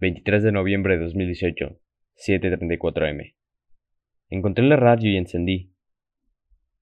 23 0.00 0.42
de 0.42 0.52
noviembre 0.52 0.96
de 0.96 1.04
2018, 1.04 1.80
7.34 2.16 3.10
m. 3.10 3.36
Encontré 4.30 4.64
la 4.64 4.76
radio 4.76 5.10
y 5.10 5.16
encendí. 5.16 5.72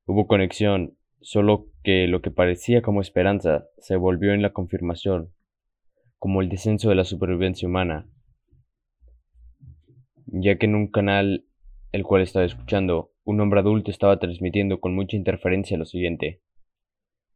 Hubo 0.05 0.27
conexión, 0.27 0.99
solo 1.21 1.69
que 1.83 2.07
lo 2.09 2.21
que 2.21 2.31
parecía 2.31 2.83
como 2.83 3.01
esperanza 3.01 3.67
se 3.79 3.97
volvió 3.97 4.35
en 4.35 4.43
la 4.43 4.53
confirmación, 4.53 5.33
como 6.19 6.43
el 6.43 6.49
descenso 6.49 6.89
de 6.89 6.95
la 6.95 7.05
supervivencia 7.05 7.69
humana, 7.69 8.09
ya 10.27 10.59
que 10.59 10.67
en 10.67 10.75
un 10.75 10.91
canal 10.91 11.47
el 11.93 12.03
cual 12.03 12.23
estaba 12.23 12.45
escuchando 12.45 13.13
un 13.25 13.41
hombre 13.41 13.61
adulto 13.61 13.91
estaba 13.91 14.19
transmitiendo 14.19 14.81
con 14.81 14.95
mucha 14.95 15.17
interferencia 15.17 15.79
lo 15.79 15.87
siguiente. 15.87 16.43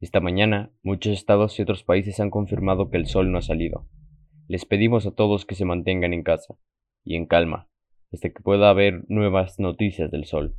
Esta 0.00 0.20
mañana, 0.20 0.72
muchos 0.82 1.12
estados 1.12 1.58
y 1.58 1.62
otros 1.62 1.84
países 1.84 2.20
han 2.20 2.30
confirmado 2.30 2.90
que 2.90 2.96
el 2.96 3.06
sol 3.06 3.30
no 3.30 3.38
ha 3.38 3.42
salido. 3.42 3.86
Les 4.48 4.64
pedimos 4.64 5.06
a 5.06 5.14
todos 5.14 5.46
que 5.46 5.54
se 5.54 5.64
mantengan 5.64 6.12
en 6.12 6.22
casa 6.22 6.56
y 7.04 7.16
en 7.16 7.26
calma, 7.26 7.68
hasta 8.12 8.30
que 8.30 8.42
pueda 8.42 8.70
haber 8.70 9.04
nuevas 9.08 9.58
noticias 9.58 10.10
del 10.10 10.24
sol. 10.24 10.56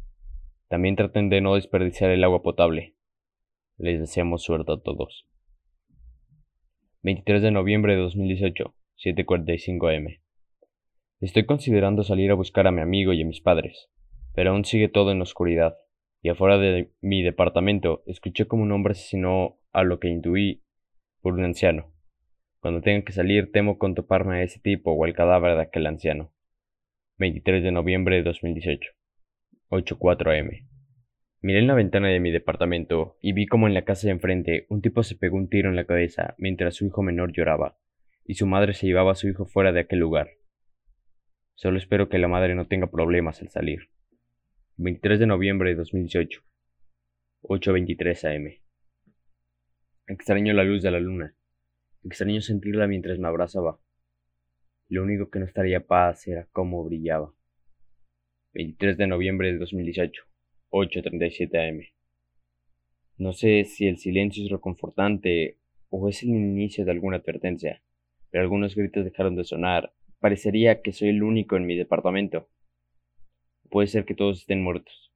También 0.67 0.95
traten 0.95 1.29
de 1.29 1.41
no 1.41 1.55
desperdiciar 1.55 2.11
el 2.11 2.23
agua 2.23 2.43
potable. 2.43 2.95
Les 3.77 3.99
deseamos 3.99 4.43
suerte 4.43 4.71
a 4.71 4.77
todos. 4.77 5.27
23 7.01 7.41
de 7.41 7.51
noviembre 7.51 7.95
de 7.95 8.01
2018, 8.01 8.75
7.45 9.03 9.97
am. 9.97 10.07
Estoy 11.19 11.45
considerando 11.45 12.03
salir 12.03 12.31
a 12.31 12.35
buscar 12.35 12.67
a 12.67 12.71
mi 12.71 12.81
amigo 12.81 13.11
y 13.11 13.23
a 13.23 13.25
mis 13.25 13.41
padres 13.41 13.89
pero 14.33 14.51
aún 14.51 14.65
sigue 14.65 14.89
todo 14.89 15.11
en 15.11 15.21
oscuridad, 15.21 15.77
y 16.21 16.29
afuera 16.29 16.57
de 16.57 16.91
mi 17.01 17.23
departamento 17.23 18.03
escuché 18.05 18.45
como 18.45 18.63
un 18.63 18.71
hombre 18.71 18.91
asesinó 18.91 19.57
a 19.71 19.83
lo 19.83 19.99
que 19.99 20.09
intuí 20.09 20.63
por 21.21 21.33
un 21.33 21.43
anciano. 21.43 21.91
Cuando 22.59 22.81
tenga 22.81 23.03
que 23.03 23.11
salir 23.11 23.51
temo 23.51 23.77
con 23.77 23.95
toparme 23.95 24.37
a 24.37 24.43
ese 24.43 24.59
tipo 24.59 24.91
o 24.91 25.03
al 25.03 25.13
cadáver 25.13 25.55
de 25.55 25.63
aquel 25.63 25.87
anciano. 25.87 26.31
23 27.17 27.63
de 27.63 27.71
noviembre 27.71 28.17
de 28.17 28.23
2018. 28.23 28.91
8.4 29.69 30.39
am. 30.39 30.49
Miré 31.41 31.59
en 31.59 31.67
la 31.67 31.73
ventana 31.73 32.09
de 32.09 32.19
mi 32.19 32.29
departamento 32.29 33.17
y 33.19 33.33
vi 33.33 33.47
como 33.47 33.67
en 33.67 33.73
la 33.73 33.83
casa 33.83 34.07
de 34.07 34.11
enfrente 34.11 34.67
un 34.69 34.81
tipo 34.81 35.01
se 35.01 35.15
pegó 35.15 35.37
un 35.37 35.49
tiro 35.49 35.69
en 35.69 35.75
la 35.75 35.85
cabeza 35.85 36.35
mientras 36.37 36.75
su 36.75 36.85
hijo 36.85 37.01
menor 37.01 37.31
lloraba, 37.31 37.77
y 38.25 38.35
su 38.35 38.45
madre 38.45 38.73
se 38.73 38.85
llevaba 38.85 39.13
a 39.13 39.15
su 39.15 39.27
hijo 39.27 39.45
fuera 39.45 39.71
de 39.71 39.79
aquel 39.79 39.99
lugar. 39.99 40.29
Solo 41.55 41.79
espero 41.79 42.09
que 42.09 42.19
la 42.19 42.27
madre 42.27 42.53
no 42.53 42.67
tenga 42.67 42.91
problemas 42.91 43.41
al 43.41 43.49
salir. 43.49 43.89
23 44.83 45.19
de 45.19 45.27
noviembre 45.27 45.69
de 45.69 45.75
2018. 45.75 46.41
8.23 47.43 48.35
am. 48.35 48.51
Extraño 50.07 50.55
la 50.55 50.63
luz 50.63 50.81
de 50.81 50.89
la 50.89 50.99
luna. 50.99 51.35
Extraño 52.03 52.41
sentirla 52.41 52.87
mientras 52.87 53.19
me 53.19 53.27
abrazaba. 53.27 53.79
Lo 54.87 55.03
único 55.03 55.29
que 55.29 55.37
no 55.37 55.45
estaría 55.45 55.85
paz 55.85 56.27
era 56.27 56.47
cómo 56.51 56.83
brillaba. 56.83 57.31
23 58.55 58.97
de 58.97 59.05
noviembre 59.05 59.51
de 59.51 59.59
2018. 59.59 60.23
8.37 60.71 61.69
am. 61.69 61.81
No 63.19 63.33
sé 63.33 63.65
si 63.65 63.85
el 63.85 63.99
silencio 63.99 64.43
es 64.43 64.49
reconfortante 64.49 65.59
o 65.89 66.09
es 66.09 66.23
el 66.23 66.29
inicio 66.29 66.85
de 66.85 66.91
alguna 66.91 67.17
advertencia, 67.17 67.83
pero 68.31 68.41
algunos 68.41 68.75
gritos 68.75 69.05
dejaron 69.05 69.35
de 69.35 69.43
sonar. 69.43 69.93
Parecería 70.19 70.81
que 70.81 70.91
soy 70.91 71.09
el 71.09 71.21
único 71.21 71.55
en 71.55 71.67
mi 71.67 71.77
departamento. 71.77 72.49
Puede 73.71 73.87
ser 73.87 74.03
que 74.03 74.13
todos 74.13 74.39
estén 74.39 74.61
muertos, 74.61 75.13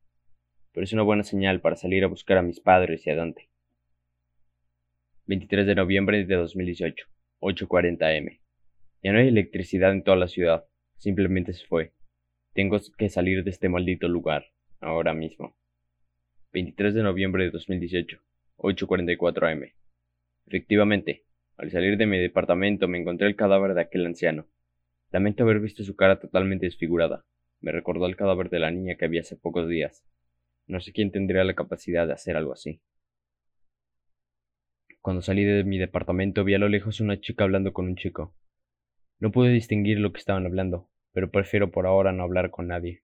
pero 0.72 0.86
es 0.86 0.94
una 0.94 1.02
buena 1.02 1.24
señal 1.24 1.60
para 1.60 1.76
salir 1.76 2.06
a 2.06 2.08
buscar 2.08 2.38
a 2.38 2.42
mis 2.42 2.62
padres 2.62 3.06
y 3.06 3.10
a 3.10 3.16
Dante. 3.18 3.50
23 5.26 5.68
de 5.68 5.76
noviembre 5.76 6.24
de 6.24 6.36
2018, 6.36 7.06
8.40 7.42 8.18
am. 8.18 8.40
Ya 9.04 9.12
no 9.12 9.20
hay 9.20 9.28
electricidad 9.28 9.92
en 9.92 10.04
toda 10.04 10.16
la 10.16 10.30
ciudad, 10.30 10.64
simplemente 10.96 11.52
se 11.52 11.66
fue. 11.66 11.92
Tengo 12.54 12.80
que 12.98 13.10
salir 13.10 13.44
de 13.44 13.50
este 13.52 13.68
maldito 13.68 14.08
lugar 14.08 14.46
ahora 14.80 15.14
mismo. 15.14 15.58
23 16.54 16.94
de 16.94 17.04
noviembre 17.04 17.44
de 17.44 17.52
2018, 17.52 18.22
8.44 18.56 19.52
am. 19.52 19.64
Efectivamente, 20.48 21.26
al 21.58 21.72
salir 21.72 21.98
de 21.98 22.06
mi 22.06 22.20
departamento 22.20 22.88
me 22.88 23.00
encontré 23.00 23.28
el 23.28 23.36
cadáver 23.36 23.74
de 23.74 23.82
aquel 23.82 24.06
anciano. 24.06 24.48
Lamento 25.12 25.44
haber 25.44 25.60
visto 25.60 25.84
su 25.84 25.98
cara 25.98 26.22
totalmente 26.22 26.68
desfigurada. 26.68 27.26
Me 27.62 27.72
recordó 27.72 28.06
el 28.06 28.16
cadáver 28.16 28.50
de 28.50 28.60
la 28.60 28.72
niña 28.72 28.96
que 28.96 29.06
había 29.06 29.22
hace 29.22 29.36
pocos 29.36 29.68
días. 29.68 30.06
No 30.68 30.80
sé 30.80 30.92
quién 30.92 31.12
tendría 31.12 31.44
la 31.44 31.56
capacidad 31.56 32.08
de 32.08 32.14
hacer 32.14 32.38
algo 32.38 32.54
así. 32.54 32.82
Cuando 35.02 35.22
salí 35.22 35.44
de 35.44 35.64
mi 35.64 35.78
departamento 35.78 36.44
vi 36.44 36.56
a 36.56 36.60
lo 36.60 36.68
lejos 36.68 37.00
una 37.00 37.20
chica 37.20 37.44
hablando 37.44 37.74
con 37.74 37.86
un 37.86 37.96
chico. 37.96 38.36
No 39.20 39.32
pude 39.32 39.50
distinguir 39.50 40.00
lo 40.00 40.12
que 40.12 40.20
estaban 40.20 40.46
hablando, 40.46 40.90
pero 41.12 41.32
prefiero 41.32 41.72
por 41.72 41.86
ahora 41.86 42.12
no 42.12 42.24
hablar 42.24 42.50
con 42.50 42.68
nadie. 42.68 43.04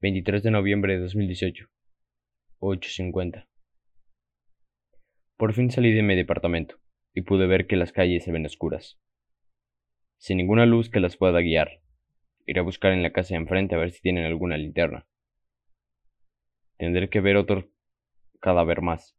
23 0.00 0.42
de 0.42 0.50
noviembre 0.50 0.94
de 0.94 1.00
2018. 1.00 1.68
8.50. 2.58 3.46
Por 5.36 5.54
fin 5.54 5.70
salí 5.70 5.92
de 5.92 6.02
mi 6.02 6.16
departamento 6.16 6.76
y 7.14 7.22
pude 7.22 7.46
ver 7.46 7.66
que 7.66 7.76
las 7.76 7.92
calles 7.92 8.24
se 8.24 8.32
ven 8.32 8.44
oscuras. 8.44 9.00
Sin 10.18 10.36
ninguna 10.36 10.66
luz 10.66 10.90
que 10.90 11.00
las 11.00 11.16
pueda 11.16 11.40
guiar. 11.40 11.80
Iré 12.50 12.58
a 12.58 12.64
buscar 12.64 12.92
en 12.92 13.04
la 13.04 13.12
casa 13.12 13.34
de 13.34 13.42
enfrente 13.42 13.76
a 13.76 13.78
ver 13.78 13.92
si 13.92 14.00
tienen 14.00 14.24
alguna 14.24 14.56
linterna. 14.56 15.06
Tendré 16.78 17.08
que 17.08 17.20
ver 17.20 17.36
otro 17.36 17.70
cadáver 18.40 18.82
más. 18.82 19.16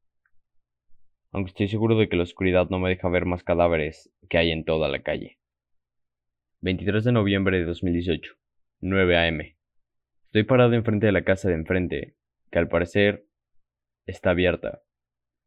Aunque 1.31 1.51
estoy 1.51 1.69
seguro 1.69 1.97
de 1.97 2.09
que 2.09 2.17
la 2.17 2.23
oscuridad 2.23 2.67
no 2.69 2.77
me 2.79 2.89
deja 2.89 3.07
ver 3.07 3.23
más 3.23 3.41
cadáveres 3.45 4.13
que 4.27 4.38
hay 4.38 4.51
en 4.51 4.65
toda 4.65 4.89
la 4.89 5.01
calle. 5.01 5.39
23 6.59 7.05
de 7.05 7.13
noviembre 7.13 7.59
de 7.59 7.63
2018. 7.63 8.33
9 8.81 9.17
a.m. 9.17 9.57
Estoy 10.25 10.43
parado 10.43 10.73
enfrente 10.73 11.05
de 11.05 11.13
la 11.13 11.23
casa 11.23 11.47
de 11.47 11.55
enfrente, 11.55 12.17
que 12.51 12.59
al 12.59 12.67
parecer 12.67 13.27
está 14.07 14.31
abierta. 14.31 14.81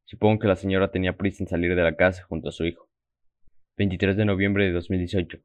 Supongo 0.07 0.39
que 0.39 0.49
la 0.49 0.57
señora 0.57 0.91
tenía 0.91 1.19
prisa 1.19 1.43
en 1.43 1.49
salir 1.49 1.77
de 1.77 1.83
la 1.83 1.97
casa 1.97 2.23
junto 2.23 2.49
a 2.49 2.53
su 2.53 2.65
hijo. 2.65 2.89
23 3.77 4.17
de 4.17 4.25
noviembre 4.25 4.65
de 4.65 4.73
2018, 4.73 5.39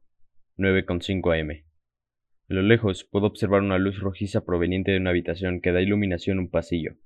9.5 0.56 1.38
am. 1.38 1.69
A 2.50 2.54
lo 2.54 2.62
lejos 2.62 3.04
puedo 3.04 3.26
observar 3.26 3.62
una 3.62 3.78
luz 3.78 4.00
rojiza 4.00 4.44
proveniente 4.44 4.90
de 4.90 4.96
una 4.98 5.10
habitación 5.10 5.60
que 5.60 5.70
da 5.70 5.82
iluminación 5.82 6.38
a 6.38 6.40
un 6.40 6.50
pasillo, 6.50 6.96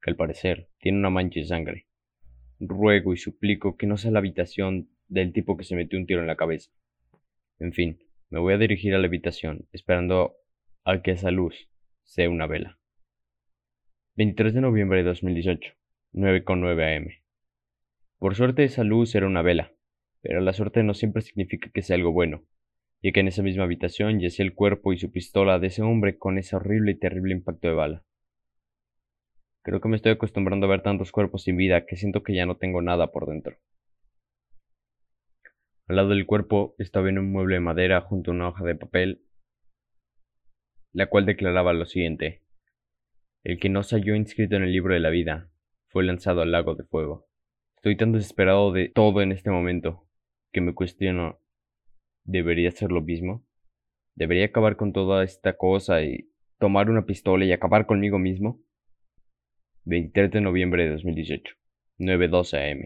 que 0.00 0.10
al 0.10 0.16
parecer 0.16 0.70
tiene 0.78 0.96
una 0.96 1.10
mancha 1.10 1.38
de 1.38 1.44
sangre. 1.44 1.86
Ruego 2.60 3.12
y 3.12 3.18
suplico 3.18 3.76
que 3.76 3.86
no 3.86 3.98
sea 3.98 4.10
la 4.10 4.20
habitación 4.20 4.88
del 5.06 5.34
tipo 5.34 5.58
que 5.58 5.64
se 5.64 5.76
metió 5.76 5.98
un 5.98 6.06
tiro 6.06 6.22
en 6.22 6.26
la 6.26 6.36
cabeza. 6.36 6.70
En 7.58 7.74
fin, 7.74 7.98
me 8.30 8.38
voy 8.40 8.54
a 8.54 8.58
dirigir 8.58 8.94
a 8.94 8.98
la 8.98 9.06
habitación, 9.06 9.68
esperando 9.70 10.36
a 10.82 11.02
que 11.02 11.10
esa 11.10 11.30
luz 11.30 11.68
sea 12.02 12.30
una 12.30 12.46
vela. 12.46 12.78
23 14.14 14.54
de 14.54 14.62
noviembre 14.62 15.00
de 15.00 15.04
2018, 15.04 15.74
9.9 16.14 16.96
am. 16.96 17.08
Por 18.16 18.34
suerte 18.34 18.64
esa 18.64 18.82
luz 18.82 19.14
era 19.14 19.26
una 19.26 19.42
vela, 19.42 19.74
pero 20.22 20.40
la 20.40 20.54
suerte 20.54 20.82
no 20.82 20.94
siempre 20.94 21.20
significa 21.20 21.68
que 21.70 21.82
sea 21.82 21.96
algo 21.96 22.12
bueno, 22.12 22.46
ya 23.02 23.12
que 23.12 23.20
en 23.20 23.28
esa 23.28 23.42
misma 23.42 23.64
habitación 23.64 24.20
yacía 24.20 24.44
el 24.44 24.54
cuerpo 24.54 24.92
y 24.92 24.98
su 24.98 25.10
pistola 25.10 25.58
de 25.58 25.68
ese 25.68 25.82
hombre 25.82 26.18
con 26.18 26.38
ese 26.38 26.56
horrible 26.56 26.92
y 26.92 26.98
terrible 26.98 27.34
impacto 27.34 27.68
de 27.68 27.74
bala. 27.74 28.04
Creo 29.62 29.80
que 29.80 29.88
me 29.88 29.96
estoy 29.96 30.12
acostumbrando 30.12 30.66
a 30.66 30.70
ver 30.70 30.82
tantos 30.82 31.10
cuerpos 31.10 31.42
sin 31.42 31.56
vida 31.56 31.86
que 31.86 31.96
siento 31.96 32.22
que 32.22 32.34
ya 32.34 32.46
no 32.46 32.56
tengo 32.56 32.82
nada 32.82 33.10
por 33.10 33.26
dentro. 33.26 33.56
Al 35.88 35.96
lado 35.96 36.08
del 36.10 36.26
cuerpo 36.26 36.74
estaba 36.78 37.08
en 37.08 37.18
un 37.18 37.30
mueble 37.30 37.56
de 37.56 37.60
madera 37.60 38.00
junto 38.00 38.30
a 38.30 38.34
una 38.34 38.48
hoja 38.48 38.64
de 38.64 38.74
papel, 38.74 39.22
la 40.92 41.06
cual 41.06 41.26
declaraba 41.26 41.72
lo 41.72 41.86
siguiente. 41.86 42.42
El 43.44 43.60
que 43.60 43.68
no 43.68 43.82
se 43.84 43.96
halló 43.96 44.16
inscrito 44.16 44.56
en 44.56 44.64
el 44.64 44.72
libro 44.72 44.94
de 44.94 45.00
la 45.00 45.10
vida 45.10 45.50
fue 45.88 46.02
lanzado 46.02 46.42
al 46.42 46.50
lago 46.50 46.74
de 46.74 46.84
fuego. 46.84 47.28
Estoy 47.76 47.96
tan 47.96 48.10
desesperado 48.10 48.72
de 48.72 48.88
todo 48.88 49.20
en 49.20 49.30
este 49.30 49.50
momento 49.50 50.08
que 50.52 50.60
me 50.60 50.74
cuestiono, 50.74 51.38
¿debería 52.26 52.70
ser 52.72 52.90
lo 52.90 53.00
mismo? 53.00 53.46
¿Debería 54.14 54.46
acabar 54.46 54.76
con 54.76 54.92
toda 54.92 55.22
esta 55.24 55.56
cosa 55.56 56.02
y 56.02 56.28
tomar 56.58 56.90
una 56.90 57.06
pistola 57.06 57.44
y 57.44 57.52
acabar 57.52 57.86
conmigo 57.86 58.18
mismo? 58.18 58.60
23 59.84 60.32
de 60.32 60.40
noviembre 60.40 60.84
de 60.84 60.90
2018, 60.90 61.54
9.12 61.98 62.72
am. 62.72 62.84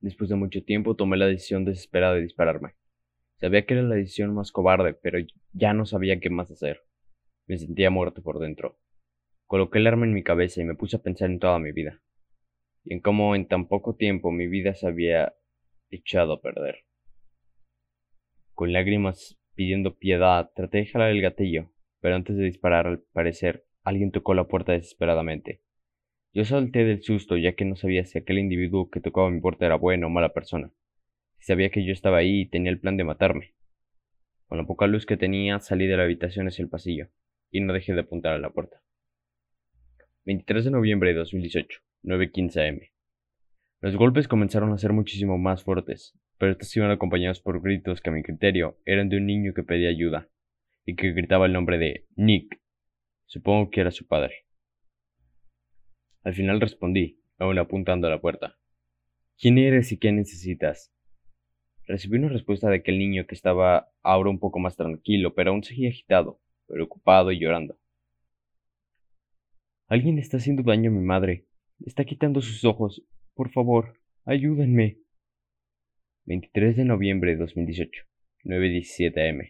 Después 0.00 0.28
de 0.30 0.36
mucho 0.36 0.64
tiempo 0.64 0.96
tomé 0.96 1.16
la 1.16 1.26
decisión 1.26 1.64
desesperada 1.64 2.14
de 2.14 2.22
dispararme. 2.22 2.74
Sabía 3.36 3.64
que 3.64 3.74
era 3.74 3.84
la 3.84 3.94
decisión 3.94 4.34
más 4.34 4.50
cobarde, 4.50 4.94
pero 4.94 5.18
ya 5.52 5.72
no 5.72 5.86
sabía 5.86 6.18
qué 6.18 6.30
más 6.30 6.50
hacer. 6.50 6.82
Me 7.46 7.56
sentía 7.56 7.90
muerto 7.90 8.22
por 8.22 8.40
dentro. 8.40 8.78
Coloqué 9.46 9.78
el 9.78 9.86
arma 9.86 10.06
en 10.06 10.12
mi 10.12 10.24
cabeza 10.24 10.60
y 10.60 10.64
me 10.64 10.74
puse 10.74 10.96
a 10.96 11.02
pensar 11.02 11.30
en 11.30 11.38
toda 11.38 11.58
mi 11.60 11.70
vida, 11.70 12.02
y 12.84 12.94
en 12.94 13.00
cómo 13.00 13.36
en 13.36 13.46
tan 13.46 13.68
poco 13.68 13.94
tiempo 13.94 14.32
mi 14.32 14.48
vida 14.48 14.74
se 14.74 14.88
había 14.88 15.34
echado 15.90 16.34
a 16.34 16.40
perder. 16.40 16.87
Con 18.58 18.72
lágrimas 18.72 19.38
pidiendo 19.54 19.94
piedad, 19.94 20.50
traté 20.52 20.78
de 20.78 20.86
jalar 20.86 21.10
el 21.10 21.22
gatillo, 21.22 21.70
pero 22.00 22.16
antes 22.16 22.36
de 22.36 22.42
disparar, 22.42 22.88
al 22.88 22.98
parecer, 23.12 23.64
alguien 23.84 24.10
tocó 24.10 24.34
la 24.34 24.48
puerta 24.48 24.72
desesperadamente. 24.72 25.62
Yo 26.32 26.44
salté 26.44 26.84
del 26.84 27.00
susto, 27.00 27.36
ya 27.36 27.52
que 27.52 27.64
no 27.64 27.76
sabía 27.76 28.04
si 28.04 28.18
aquel 28.18 28.40
individuo 28.40 28.90
que 28.90 28.98
tocaba 28.98 29.30
mi 29.30 29.40
puerta 29.40 29.64
era 29.64 29.76
bueno 29.76 30.08
o 30.08 30.10
mala 30.10 30.32
persona. 30.32 30.72
Sabía 31.38 31.70
que 31.70 31.84
yo 31.84 31.92
estaba 31.92 32.16
ahí 32.16 32.40
y 32.40 32.46
tenía 32.46 32.72
el 32.72 32.80
plan 32.80 32.96
de 32.96 33.04
matarme. 33.04 33.54
Con 34.48 34.58
la 34.58 34.66
poca 34.66 34.88
luz 34.88 35.06
que 35.06 35.16
tenía, 35.16 35.60
salí 35.60 35.86
de 35.86 35.96
la 35.96 36.02
habitación 36.02 36.48
hacia 36.48 36.64
el 36.64 36.68
pasillo, 36.68 37.10
y 37.52 37.60
no 37.60 37.72
dejé 37.72 37.94
de 37.94 38.00
apuntar 38.00 38.32
a 38.32 38.40
la 38.40 38.50
puerta. 38.50 38.82
23 40.24 40.64
de 40.64 40.70
noviembre 40.72 41.10
de 41.10 41.18
2018, 41.20 41.78
9.15 42.02 42.68
am. 42.68 42.80
Los 43.82 43.94
golpes 43.94 44.26
comenzaron 44.26 44.72
a 44.72 44.78
ser 44.78 44.92
muchísimo 44.92 45.38
más 45.38 45.62
fuertes, 45.62 46.18
pero 46.38 46.52
estos 46.52 46.74
iban 46.76 46.90
acompañados 46.90 47.40
por 47.40 47.60
gritos 47.60 48.00
que 48.00 48.10
a 48.10 48.12
mi 48.12 48.22
criterio 48.22 48.78
eran 48.84 49.08
de 49.08 49.16
un 49.16 49.26
niño 49.26 49.52
que 49.54 49.64
pedía 49.64 49.88
ayuda, 49.88 50.28
y 50.84 50.94
que 50.94 51.12
gritaba 51.12 51.46
el 51.46 51.52
nombre 51.52 51.78
de 51.78 52.06
Nick. 52.16 52.60
Supongo 53.26 53.70
que 53.70 53.82
era 53.82 53.90
su 53.90 54.06
padre. 54.06 54.46
Al 56.22 56.34
final 56.34 56.60
respondí, 56.60 57.20
aún 57.38 57.58
apuntando 57.58 58.06
a 58.06 58.10
la 58.10 58.20
puerta. 58.20 58.56
¿Quién 59.38 59.58
eres 59.58 59.92
y 59.92 59.98
qué 59.98 60.12
necesitas? 60.12 60.92
Recibí 61.86 62.16
una 62.16 62.28
respuesta 62.28 62.68
de 62.68 62.76
aquel 62.76 62.98
niño 62.98 63.26
que 63.26 63.34
estaba 63.34 63.90
ahora 64.02 64.30
un 64.30 64.38
poco 64.38 64.58
más 64.58 64.76
tranquilo, 64.76 65.34
pero 65.34 65.50
aún 65.50 65.62
seguía 65.62 65.88
agitado, 65.88 66.40
preocupado 66.66 67.32
y 67.32 67.38
llorando. 67.38 67.78
Alguien 69.86 70.18
está 70.18 70.36
haciendo 70.36 70.62
daño 70.62 70.90
a 70.90 70.94
mi 70.94 71.04
madre. 71.04 71.46
Está 71.84 72.04
quitando 72.04 72.42
sus 72.42 72.64
ojos. 72.64 73.02
Por 73.34 73.50
favor, 73.50 73.98
ayúdenme. 74.24 74.98
23 76.28 76.76
de 76.76 76.84
noviembre 76.84 77.30
de 77.30 77.36
2018, 77.38 78.04
9.17 78.44 79.30
am. 79.30 79.46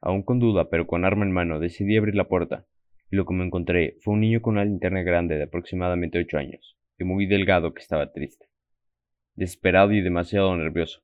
Aún 0.00 0.22
con 0.22 0.38
duda, 0.38 0.70
pero 0.70 0.86
con 0.86 1.04
arma 1.04 1.24
en 1.24 1.32
mano, 1.32 1.58
decidí 1.58 1.96
abrir 1.96 2.14
la 2.14 2.28
puerta, 2.28 2.68
y 3.10 3.16
lo 3.16 3.26
que 3.26 3.34
me 3.34 3.44
encontré 3.44 3.96
fue 4.00 4.14
un 4.14 4.20
niño 4.20 4.40
con 4.40 4.54
una 4.54 4.64
linterna 4.64 5.02
grande 5.02 5.34
de 5.34 5.42
aproximadamente 5.42 6.20
8 6.20 6.38
años, 6.38 6.78
y 7.00 7.02
muy 7.02 7.26
delgado 7.26 7.74
que 7.74 7.82
estaba 7.82 8.12
triste. 8.12 8.46
Desesperado 9.34 9.90
y 9.90 10.02
demasiado 10.02 10.56
nervioso. 10.56 11.02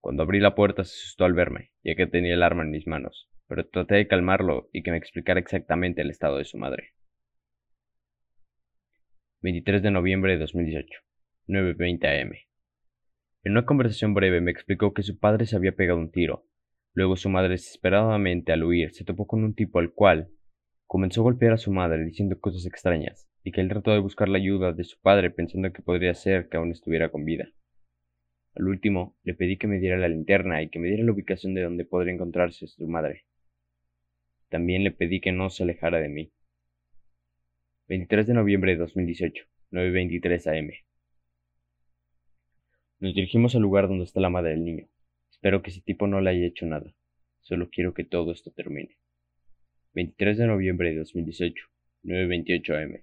Cuando 0.00 0.24
abrí 0.24 0.40
la 0.40 0.56
puerta 0.56 0.82
se 0.82 0.90
asustó 0.90 1.24
al 1.24 1.34
verme, 1.34 1.70
ya 1.84 1.94
que 1.94 2.08
tenía 2.08 2.34
el 2.34 2.42
arma 2.42 2.64
en 2.64 2.70
mis 2.70 2.88
manos, 2.88 3.30
pero 3.46 3.64
traté 3.64 3.94
de 3.94 4.08
calmarlo 4.08 4.70
y 4.72 4.82
que 4.82 4.90
me 4.90 4.96
explicara 4.96 5.38
exactamente 5.38 6.02
el 6.02 6.10
estado 6.10 6.38
de 6.38 6.46
su 6.46 6.58
madre. 6.58 6.94
23 9.42 9.82
de 9.84 9.92
noviembre 9.92 10.32
de 10.32 10.38
2018, 10.38 10.98
9.20 11.46 12.22
am. 12.22 12.32
En 13.44 13.52
una 13.52 13.66
conversación 13.66 14.14
breve 14.14 14.40
me 14.40 14.50
explicó 14.50 14.94
que 14.94 15.02
su 15.02 15.18
padre 15.18 15.44
se 15.44 15.54
había 15.54 15.76
pegado 15.76 15.98
un 15.98 16.10
tiro. 16.10 16.46
Luego 16.94 17.14
su 17.16 17.28
madre 17.28 17.50
desesperadamente 17.50 18.52
al 18.52 18.64
huir 18.64 18.94
se 18.94 19.04
topó 19.04 19.26
con 19.26 19.44
un 19.44 19.54
tipo 19.54 19.78
al 19.78 19.92
cual 19.92 20.30
comenzó 20.86 21.20
a 21.20 21.24
golpear 21.24 21.52
a 21.52 21.58
su 21.58 21.70
madre 21.70 22.02
diciendo 22.04 22.40
cosas 22.40 22.64
extrañas, 22.64 23.28
y 23.42 23.52
que 23.52 23.60
él 23.60 23.68
trató 23.68 23.90
de 23.90 23.98
buscar 23.98 24.30
la 24.30 24.38
ayuda 24.38 24.72
de 24.72 24.84
su 24.84 24.98
padre 24.98 25.30
pensando 25.30 25.70
que 25.74 25.82
podría 25.82 26.14
ser 26.14 26.48
que 26.48 26.56
aún 26.56 26.70
estuviera 26.70 27.10
con 27.10 27.26
vida. 27.26 27.50
Al 28.54 28.66
último, 28.66 29.14
le 29.24 29.34
pedí 29.34 29.58
que 29.58 29.66
me 29.66 29.78
diera 29.78 29.98
la 29.98 30.08
linterna 30.08 30.62
y 30.62 30.70
que 30.70 30.78
me 30.78 30.88
diera 30.88 31.04
la 31.04 31.12
ubicación 31.12 31.52
de 31.52 31.64
donde 31.64 31.84
podría 31.84 32.14
encontrarse 32.14 32.66
su 32.66 32.86
madre. 32.86 33.24
También 34.48 34.84
le 34.84 34.90
pedí 34.90 35.20
que 35.20 35.32
no 35.32 35.50
se 35.50 35.64
alejara 35.64 36.00
de 36.00 36.08
mí. 36.08 36.32
23 37.88 38.26
de 38.26 38.34
noviembre 38.34 38.72
de 38.72 38.78
2018, 38.78 39.44
9.23 39.70 40.58
am. 40.58 40.70
Nos 43.04 43.12
dirigimos 43.12 43.54
al 43.54 43.60
lugar 43.60 43.86
donde 43.86 44.04
está 44.04 44.18
la 44.18 44.30
madre 44.30 44.52
del 44.52 44.64
niño. 44.64 44.88
Espero 45.30 45.60
que 45.60 45.68
ese 45.68 45.82
tipo 45.82 46.06
no 46.06 46.22
le 46.22 46.30
haya 46.30 46.46
hecho 46.46 46.64
nada. 46.64 46.90
Solo 47.42 47.68
quiero 47.68 47.92
que 47.92 48.02
todo 48.02 48.32
esto 48.32 48.50
termine. 48.50 48.96
23 49.92 50.38
de 50.38 50.46
noviembre 50.46 50.88
de 50.88 51.00
2018, 51.00 51.66
9.28 52.04 52.82
am. 52.82 53.02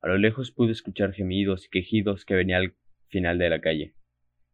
A 0.00 0.08
lo 0.08 0.16
lejos 0.16 0.50
pude 0.50 0.72
escuchar 0.72 1.12
gemidos 1.12 1.66
y 1.66 1.68
quejidos 1.68 2.24
que 2.24 2.36
venían 2.36 2.62
al 2.62 2.74
final 3.08 3.36
de 3.36 3.50
la 3.50 3.60
calle, 3.60 3.92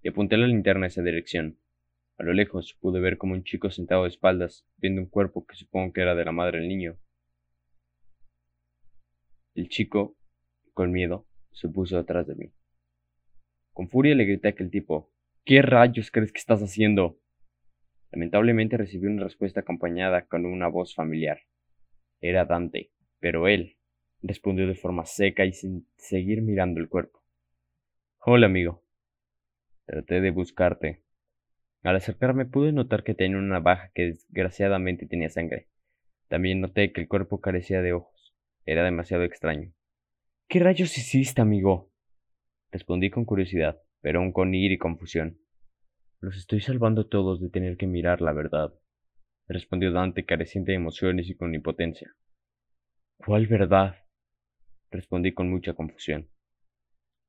y 0.02 0.08
apunté 0.08 0.36
la 0.36 0.48
linterna 0.48 0.86
a 0.86 0.88
esa 0.88 1.04
dirección. 1.04 1.60
A 2.16 2.24
lo 2.24 2.32
lejos 2.32 2.76
pude 2.80 2.98
ver 2.98 3.16
como 3.16 3.34
un 3.34 3.44
chico 3.44 3.70
sentado 3.70 4.02
de 4.02 4.08
espaldas, 4.08 4.66
viendo 4.76 5.00
un 5.00 5.08
cuerpo 5.08 5.46
que 5.46 5.54
supongo 5.54 5.92
que 5.92 6.00
era 6.00 6.16
de 6.16 6.24
la 6.24 6.32
madre 6.32 6.58
del 6.58 6.66
niño. 6.66 6.98
El 9.54 9.68
chico, 9.68 10.16
con 10.74 10.90
miedo, 10.90 11.28
se 11.52 11.68
puso 11.68 11.96
detrás 11.96 12.26
de 12.26 12.34
mí. 12.34 12.52
Con 13.78 13.88
furia 13.88 14.16
le 14.16 14.24
grité 14.24 14.48
a 14.48 14.50
aquel 14.50 14.72
tipo, 14.72 15.12
¿Qué 15.44 15.62
rayos 15.62 16.10
crees 16.10 16.32
que 16.32 16.40
estás 16.40 16.60
haciendo? 16.60 17.20
Lamentablemente 18.10 18.76
recibí 18.76 19.06
una 19.06 19.22
respuesta 19.22 19.60
acompañada 19.60 20.26
con 20.26 20.46
una 20.46 20.66
voz 20.66 20.96
familiar. 20.96 21.42
Era 22.20 22.44
Dante, 22.44 22.90
pero 23.20 23.46
él 23.46 23.76
respondió 24.20 24.66
de 24.66 24.74
forma 24.74 25.04
seca 25.06 25.44
y 25.44 25.52
sin 25.52 25.86
seguir 25.96 26.42
mirando 26.42 26.80
el 26.80 26.88
cuerpo. 26.88 27.22
Hola, 28.18 28.46
amigo. 28.46 28.82
Traté 29.86 30.20
de 30.22 30.32
buscarte. 30.32 31.04
Al 31.84 31.94
acercarme 31.94 32.46
pude 32.46 32.72
notar 32.72 33.04
que 33.04 33.14
tenía 33.14 33.38
una 33.38 33.60
navaja 33.60 33.92
que 33.94 34.06
desgraciadamente 34.06 35.06
tenía 35.06 35.30
sangre. 35.30 35.68
También 36.26 36.60
noté 36.60 36.92
que 36.92 37.00
el 37.00 37.06
cuerpo 37.06 37.40
carecía 37.40 37.80
de 37.80 37.92
ojos. 37.92 38.34
Era 38.66 38.82
demasiado 38.82 39.22
extraño. 39.22 39.72
¿Qué 40.48 40.58
rayos 40.58 40.98
hiciste, 40.98 41.40
amigo? 41.40 41.92
Respondí 42.70 43.10
con 43.10 43.24
curiosidad, 43.24 43.80
pero 44.00 44.20
aún 44.20 44.32
con 44.32 44.54
ira 44.54 44.74
y 44.74 44.78
confusión. 44.78 45.38
Los 46.20 46.36
estoy 46.36 46.60
salvando 46.60 47.06
todos 47.06 47.40
de 47.40 47.48
tener 47.48 47.76
que 47.76 47.86
mirar 47.86 48.20
la 48.20 48.32
verdad, 48.32 48.72
respondió 49.46 49.92
Dante 49.92 50.24
careciente 50.24 50.72
de 50.72 50.76
emociones 50.76 51.28
y 51.30 51.34
con 51.34 51.54
impotencia. 51.54 52.14
¿Cuál 53.16 53.46
verdad? 53.46 53.96
respondí 54.90 55.32
con 55.32 55.50
mucha 55.50 55.74
confusión. 55.74 56.28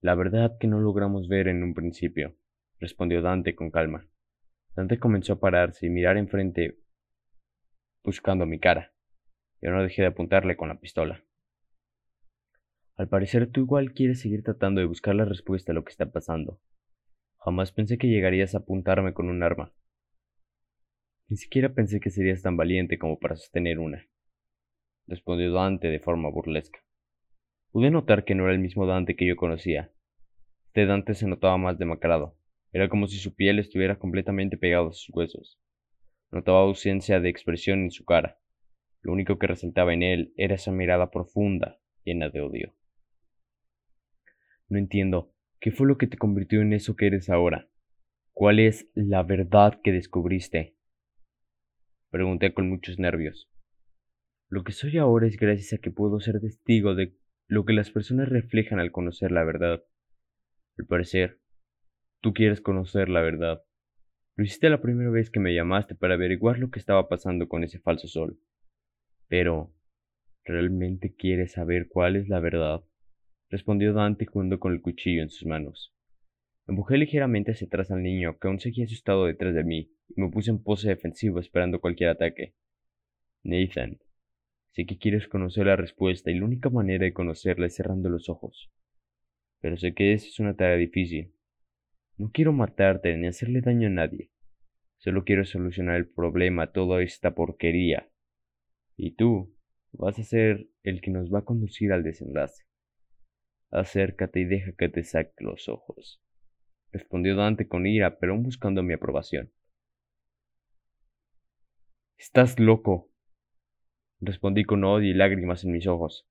La 0.02 0.16
verdad 0.16 0.58
que 0.60 0.68
no 0.68 0.80
logramos 0.80 1.28
ver 1.28 1.48
en 1.48 1.62
un 1.62 1.74
principio, 1.74 2.36
respondió 2.80 3.22
Dante 3.22 3.56
con 3.56 3.70
calma. 3.70 4.08
Dante 4.76 4.98
comenzó 4.98 5.34
a 5.34 5.40
pararse 5.40 5.86
y 5.86 5.90
mirar 5.90 6.18
enfrente 6.18 6.80
buscando 8.04 8.46
mi 8.46 8.60
cara. 8.60 8.94
Yo 9.62 9.72
no 9.72 9.84
dejé 9.84 10.04
de 10.04 10.08
apuntarle 10.08 10.56
con 10.56 10.70
la 10.70 10.80
pistola. 10.80 11.24
Al 13.00 13.08
parecer 13.08 13.50
tú 13.50 13.62
igual 13.62 13.94
quieres 13.94 14.20
seguir 14.20 14.44
tratando 14.44 14.82
de 14.82 14.86
buscar 14.86 15.16
la 15.16 15.24
respuesta 15.24 15.72
a 15.72 15.76
lo 15.76 15.86
que 15.86 15.92
está 15.92 16.12
pasando. 16.12 16.60
Jamás 17.38 17.72
pensé 17.72 17.98
que 17.98 18.10
llegarías 18.10 18.54
a 18.54 18.58
apuntarme 18.58 19.14
con 19.14 19.30
un 19.30 19.42
arma. 19.42 19.74
Ni 21.30 21.38
siquiera 21.38 21.74
pensé 21.74 22.02
que 22.02 22.10
serías 22.10 22.42
tan 22.42 22.58
valiente 22.58 23.00
como 23.00 23.18
para 23.18 23.38
sostener 23.38 23.80
una, 23.80 24.06
respondió 25.08 25.54
Dante 25.54 25.88
de 25.88 26.02
forma 26.02 26.30
burlesca. 26.30 26.82
Pude 27.72 27.90
notar 27.90 28.26
que 28.26 28.36
no 28.36 28.44
era 28.44 28.52
el 28.52 28.60
mismo 28.60 28.86
Dante 28.86 29.16
que 29.16 29.26
yo 29.26 29.38
conocía. 29.38 29.94
Este 30.66 30.86
Dante 30.86 31.14
se 31.14 31.26
notaba 31.26 31.58
más 31.58 31.80
demacrado. 31.80 32.36
Era 32.74 32.90
como 32.90 33.08
si 33.08 33.18
su 33.18 33.34
piel 33.34 33.60
estuviera 33.60 33.98
completamente 33.98 34.58
pegada 34.58 34.90
a 34.90 34.92
sus 34.92 35.16
huesos. 35.16 35.58
Notaba 36.32 36.64
ausencia 36.64 37.22
de 37.22 37.30
expresión 37.30 37.80
en 37.80 37.92
su 37.92 38.04
cara. 38.04 38.40
Lo 39.00 39.14
único 39.14 39.40
que 39.40 39.48
resaltaba 39.48 39.94
en 39.94 40.04
él 40.04 40.34
era 40.36 40.56
esa 40.56 40.74
mirada 40.74 41.12
profunda, 41.12 41.80
llena 42.04 42.28
de 42.28 42.42
odio. 42.42 42.74
No 44.70 44.78
entiendo. 44.78 45.34
¿Qué 45.60 45.72
fue 45.72 45.88
lo 45.88 45.98
que 45.98 46.08
te 46.08 46.18
convirtió 46.18 46.62
en 46.62 46.74
eso 46.74 46.96
que 46.96 47.08
eres 47.08 47.30
ahora? 47.30 47.68
¿Cuál 48.34 48.60
es 48.60 48.90
la 48.94 49.24
verdad 49.24 49.82
que 49.84 49.92
descubriste? 49.92 50.78
Pregunté 52.12 52.54
con 52.54 52.70
muchos 52.70 53.00
nervios. 53.00 53.50
Lo 54.48 54.64
que 54.64 54.72
soy 54.72 54.98
ahora 54.98 55.28
es 55.28 55.38
gracias 55.38 55.74
a 55.74 55.78
que 55.80 55.92
puedo 55.92 56.20
ser 56.20 56.40
testigo 56.40 56.96
de 56.96 57.18
lo 57.48 57.66
que 57.66 57.74
las 57.74 57.92
personas 57.92 58.30
reflejan 58.30 58.80
al 58.80 58.92
conocer 58.92 59.32
la 59.32 59.44
verdad. 59.44 59.84
Al 60.78 60.86
parecer, 60.86 61.40
tú 62.22 62.34
quieres 62.34 62.62
conocer 62.62 63.10
la 63.10 63.22
verdad. 63.22 63.64
Lo 64.36 64.46
hiciste 64.46 64.70
la 64.70 64.82
primera 64.82 65.10
vez 65.10 65.30
que 65.30 65.40
me 65.40 65.54
llamaste 65.54 65.96
para 65.96 66.14
averiguar 66.14 66.60
lo 66.60 66.70
que 66.70 66.80
estaba 66.80 67.10
pasando 67.10 67.50
con 67.50 67.64
ese 67.64 67.80
falso 67.80 68.08
sol. 68.08 68.40
Pero, 69.28 69.74
¿realmente 70.46 71.14
quieres 71.16 71.54
saber 71.54 71.88
cuál 71.90 72.16
es 72.16 72.30
la 72.30 72.40
verdad? 72.40 72.82
Respondió 73.50 73.94
Dante 73.94 74.26
jugando 74.26 74.60
con 74.60 74.74
el 74.74 74.82
cuchillo 74.82 75.22
en 75.22 75.30
sus 75.30 75.48
manos. 75.48 75.94
Empujé 76.68 76.98
ligeramente 76.98 77.52
hacia 77.52 77.66
atrás 77.66 77.90
al 77.90 78.04
niño, 78.04 78.38
que 78.38 78.48
aún 78.48 78.60
seguía 78.60 78.86
asustado 78.86 79.26
detrás 79.26 79.56
de 79.56 79.64
mí, 79.64 79.92
y 80.08 80.22
me 80.22 80.30
puse 80.30 80.52
en 80.52 80.62
pose 80.62 80.90
defensiva 80.90 81.40
esperando 81.40 81.82
cualquier 81.82 82.10
ataque. 82.10 82.54
Nathan, 83.44 83.98
sé 84.72 84.86
que 84.86 85.00
quieres 85.00 85.28
conocer 85.28 85.66
la 85.66 85.76
respuesta 85.76 86.30
y 86.30 86.36
la 86.36 86.46
única 86.46 86.70
manera 86.70 87.06
de 87.06 87.14
conocerla 87.14 87.66
es 87.66 87.76
cerrando 87.76 88.10
los 88.10 88.30
ojos. 88.30 88.70
Pero 89.62 89.78
sé 89.78 89.94
que 89.94 90.14
esa 90.14 90.28
es 90.28 90.40
una 90.40 90.56
tarea 90.56 90.78
difícil. 90.78 91.34
No 92.18 92.30
quiero 92.32 92.54
matarte 92.54 93.16
ni 93.18 93.28
hacerle 93.28 93.62
daño 93.62 93.88
a 93.88 93.92
nadie. 93.92 94.30
Solo 94.98 95.24
quiero 95.24 95.46
solucionar 95.46 95.96
el 95.96 96.08
problema 96.08 96.72
toda 96.72 97.02
esta 97.02 97.34
porquería. 97.34 98.10
Y 98.96 99.16
tú 99.16 99.56
vas 99.94 100.20
a 100.20 100.24
ser 100.24 100.68
el 100.84 101.02
que 101.02 101.10
nos 101.10 101.34
va 101.34 101.40
a 101.40 101.46
conducir 101.46 101.94
al 101.94 102.04
desenlace. 102.04 102.69
Acércate 103.72 104.40
y 104.40 104.46
deja 104.46 104.72
que 104.72 104.90
te 104.90 105.04
saque 105.04 105.44
los 105.44 105.70
ojos, 105.70 106.22
respondió 106.92 107.36
Dante 107.36 107.68
con 107.68 107.86
ira, 107.86 108.18
pero 108.18 108.34
aún 108.34 108.44
buscando 108.44 108.82
mi 108.82 108.94
aprobación. 108.94 109.52
Estás 112.18 112.60
loco, 112.60 113.12
respondí 114.20 114.66
con 114.66 114.84
odio 114.84 115.12
y 115.12 115.14
lágrimas 115.14 115.64
en 115.64 115.72
mis 115.72 115.88
ojos. 115.88 116.28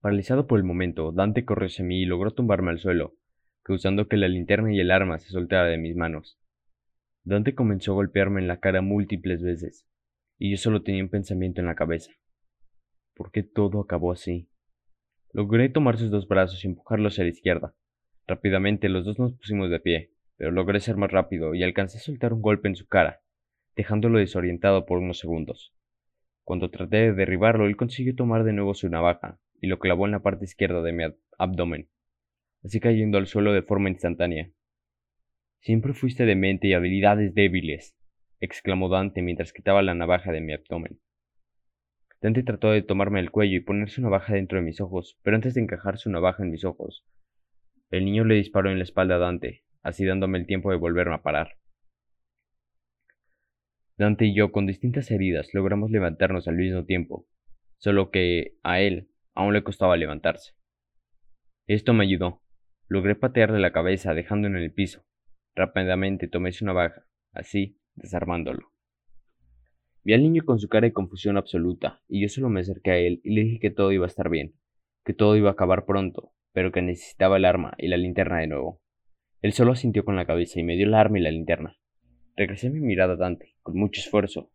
Paralizado 0.00 0.46
por 0.46 0.58
el 0.58 0.64
momento, 0.64 1.12
Dante 1.12 1.44
corrió 1.44 1.66
hacia 1.66 1.84
mí 1.84 2.02
y 2.02 2.04
logró 2.04 2.32
tumbarme 2.32 2.70
al 2.70 2.78
suelo, 2.78 3.14
causando 3.62 4.08
que 4.08 4.16
la 4.16 4.28
linterna 4.28 4.72
y 4.74 4.80
el 4.80 4.90
arma 4.90 5.18
se 5.18 5.30
soltara 5.30 5.68
de 5.68 5.78
mis 5.78 5.96
manos. 5.96 6.38
Dante 7.24 7.54
comenzó 7.54 7.92
a 7.92 7.94
golpearme 7.96 8.40
en 8.40 8.48
la 8.48 8.60
cara 8.60 8.82
múltiples 8.82 9.42
veces, 9.42 9.86
y 10.38 10.50
yo 10.50 10.56
solo 10.56 10.82
tenía 10.82 11.02
un 11.02 11.10
pensamiento 11.10 11.60
en 11.60 11.66
la 11.66 11.74
cabeza. 11.74 12.12
¿Por 13.14 13.30
qué 13.30 13.42
todo 13.42 13.80
acabó 13.80 14.12
así? 14.12 14.48
Logré 15.32 15.68
tomar 15.68 15.98
sus 15.98 16.10
dos 16.10 16.28
brazos 16.28 16.64
y 16.64 16.68
empujarlos 16.68 17.14
hacia 17.14 17.24
la 17.24 17.30
izquierda. 17.30 17.74
Rápidamente 18.26 18.88
los 18.88 19.04
dos 19.04 19.18
nos 19.18 19.34
pusimos 19.34 19.70
de 19.70 19.80
pie, 19.80 20.10
pero 20.36 20.50
logré 20.50 20.80
ser 20.80 20.96
más 20.96 21.10
rápido 21.10 21.54
y 21.54 21.62
alcancé 21.62 21.98
a 21.98 22.00
soltar 22.00 22.32
un 22.32 22.42
golpe 22.42 22.68
en 22.68 22.76
su 22.76 22.86
cara, 22.86 23.20
dejándolo 23.74 24.18
desorientado 24.18 24.86
por 24.86 24.98
unos 24.98 25.18
segundos. 25.18 25.74
Cuando 26.44 26.70
traté 26.70 26.96
de 26.96 27.12
derribarlo, 27.12 27.66
él 27.66 27.76
consiguió 27.76 28.14
tomar 28.14 28.44
de 28.44 28.52
nuevo 28.52 28.74
su 28.74 28.88
navaja 28.88 29.38
y 29.60 29.66
lo 29.66 29.78
clavó 29.78 30.06
en 30.06 30.12
la 30.12 30.22
parte 30.22 30.44
izquierda 30.44 30.82
de 30.82 30.92
mi 30.92 31.04
abdomen, 31.38 31.88
así 32.62 32.80
cayendo 32.80 33.18
al 33.18 33.26
suelo 33.26 33.52
de 33.52 33.62
forma 33.62 33.90
instantánea. 33.90 34.50
Siempre 35.60 35.92
fuiste 35.92 36.24
de 36.24 36.36
mente 36.36 36.68
y 36.68 36.74
habilidades 36.74 37.34
débiles, 37.34 37.96
exclamó 38.40 38.88
Dante 38.88 39.22
mientras 39.22 39.52
quitaba 39.52 39.82
la 39.82 39.94
navaja 39.94 40.32
de 40.32 40.40
mi 40.40 40.52
abdomen. 40.52 41.00
Dante 42.26 42.42
trató 42.42 42.72
de 42.72 42.82
tomarme 42.82 43.20
el 43.20 43.30
cuello 43.30 43.56
y 43.56 43.60
ponerse 43.60 44.00
una 44.00 44.10
navaja 44.10 44.34
dentro 44.34 44.58
de 44.58 44.64
mis 44.64 44.80
ojos, 44.80 45.16
pero 45.22 45.36
antes 45.36 45.54
de 45.54 45.60
encajar 45.60 45.96
su 45.96 46.10
navaja 46.10 46.42
en 46.42 46.50
mis 46.50 46.64
ojos, 46.64 47.06
el 47.92 48.04
niño 48.04 48.24
le 48.24 48.34
disparó 48.34 48.68
en 48.68 48.78
la 48.78 48.82
espalda 48.82 49.14
a 49.14 49.18
Dante, 49.18 49.62
así 49.84 50.04
dándome 50.04 50.38
el 50.38 50.46
tiempo 50.48 50.72
de 50.72 50.76
volverme 50.76 51.14
a 51.14 51.22
parar. 51.22 51.56
Dante 53.96 54.24
y 54.24 54.34
yo, 54.34 54.50
con 54.50 54.66
distintas 54.66 55.08
heridas, 55.12 55.54
logramos 55.54 55.92
levantarnos 55.92 56.48
al 56.48 56.56
mismo 56.56 56.84
tiempo, 56.84 57.28
solo 57.78 58.10
que 58.10 58.56
a 58.64 58.80
él 58.80 59.08
aún 59.36 59.52
le 59.52 59.62
costaba 59.62 59.96
levantarse. 59.96 60.54
Esto 61.68 61.94
me 61.94 62.02
ayudó. 62.02 62.42
Logré 62.88 63.14
patearle 63.14 63.60
la 63.60 63.70
cabeza 63.70 64.14
dejando 64.14 64.48
en 64.48 64.56
el 64.56 64.72
piso. 64.72 65.04
Rápidamente 65.54 66.26
tomé 66.26 66.50
su 66.50 66.64
navaja, 66.64 67.06
así, 67.30 67.78
desarmándolo. 67.94 68.72
Vi 70.06 70.12
al 70.12 70.22
niño 70.22 70.44
con 70.44 70.60
su 70.60 70.68
cara 70.68 70.86
de 70.86 70.92
confusión 70.92 71.36
absoluta, 71.36 72.00
y 72.06 72.22
yo 72.22 72.28
solo 72.28 72.48
me 72.48 72.60
acerqué 72.60 72.90
a 72.92 72.96
él 72.96 73.20
y 73.24 73.34
le 73.34 73.42
dije 73.42 73.58
que 73.58 73.72
todo 73.72 73.90
iba 73.90 74.04
a 74.04 74.06
estar 74.06 74.30
bien, 74.30 74.54
que 75.04 75.14
todo 75.14 75.36
iba 75.36 75.48
a 75.48 75.54
acabar 75.54 75.84
pronto, 75.84 76.32
pero 76.52 76.70
que 76.70 76.80
necesitaba 76.80 77.38
el 77.38 77.44
arma 77.44 77.74
y 77.76 77.88
la 77.88 77.96
linterna 77.96 78.38
de 78.38 78.46
nuevo. 78.46 78.80
Él 79.42 79.52
solo 79.52 79.72
asintió 79.72 80.04
con 80.04 80.14
la 80.14 80.24
cabeza 80.24 80.60
y 80.60 80.62
me 80.62 80.76
dio 80.76 80.86
el 80.86 80.94
arma 80.94 81.18
y 81.18 81.22
la 81.22 81.32
linterna. 81.32 81.76
Regresé 82.36 82.70
mi 82.70 82.78
mirada 82.78 83.14
a 83.14 83.16
Dante, 83.16 83.56
con 83.62 83.76
mucho 83.76 84.00
esfuerzo 84.00 84.52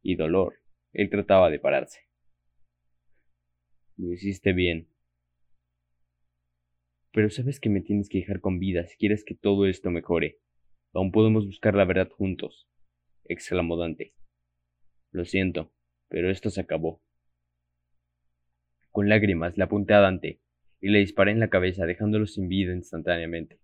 y 0.00 0.14
dolor. 0.14 0.60
Él 0.92 1.10
trataba 1.10 1.50
de 1.50 1.58
pararse. 1.58 1.98
Lo 3.96 4.12
hiciste 4.12 4.52
bien. 4.52 4.90
Pero 7.10 7.30
sabes 7.30 7.58
que 7.58 7.68
me 7.68 7.80
tienes 7.80 8.08
que 8.08 8.18
dejar 8.18 8.40
con 8.40 8.60
vida 8.60 8.86
si 8.86 8.96
quieres 8.96 9.24
que 9.24 9.34
todo 9.34 9.66
esto 9.66 9.90
mejore. 9.90 10.38
Aún 10.92 11.10
podemos 11.10 11.46
buscar 11.46 11.74
la 11.74 11.84
verdad 11.84 12.10
juntos, 12.10 12.68
exclamó 13.24 13.76
Dante. 13.76 14.14
Lo 15.12 15.26
siento, 15.26 15.70
pero 16.08 16.30
esto 16.30 16.50
se 16.50 16.62
acabó. 16.62 17.02
Con 18.90 19.08
lágrimas 19.08 19.56
le 19.56 19.64
apunté 19.64 19.94
a 19.94 20.00
Dante 20.00 20.40
y 20.80 20.88
le 20.88 20.98
disparé 20.98 21.32
en 21.32 21.40
la 21.40 21.48
cabeza 21.48 21.86
dejándolo 21.86 22.26
sin 22.26 22.48
vida 22.48 22.72
instantáneamente. 22.72 23.60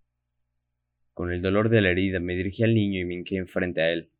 Con 1.14 1.32
el 1.32 1.42
dolor 1.42 1.70
de 1.70 1.80
la 1.80 1.90
herida 1.90 2.20
me 2.20 2.36
dirigí 2.36 2.62
al 2.62 2.74
niño 2.74 3.00
y 3.00 3.04
me 3.04 3.14
hinqué 3.14 3.36
enfrente 3.36 3.80
a 3.80 3.90
él. 3.90 4.10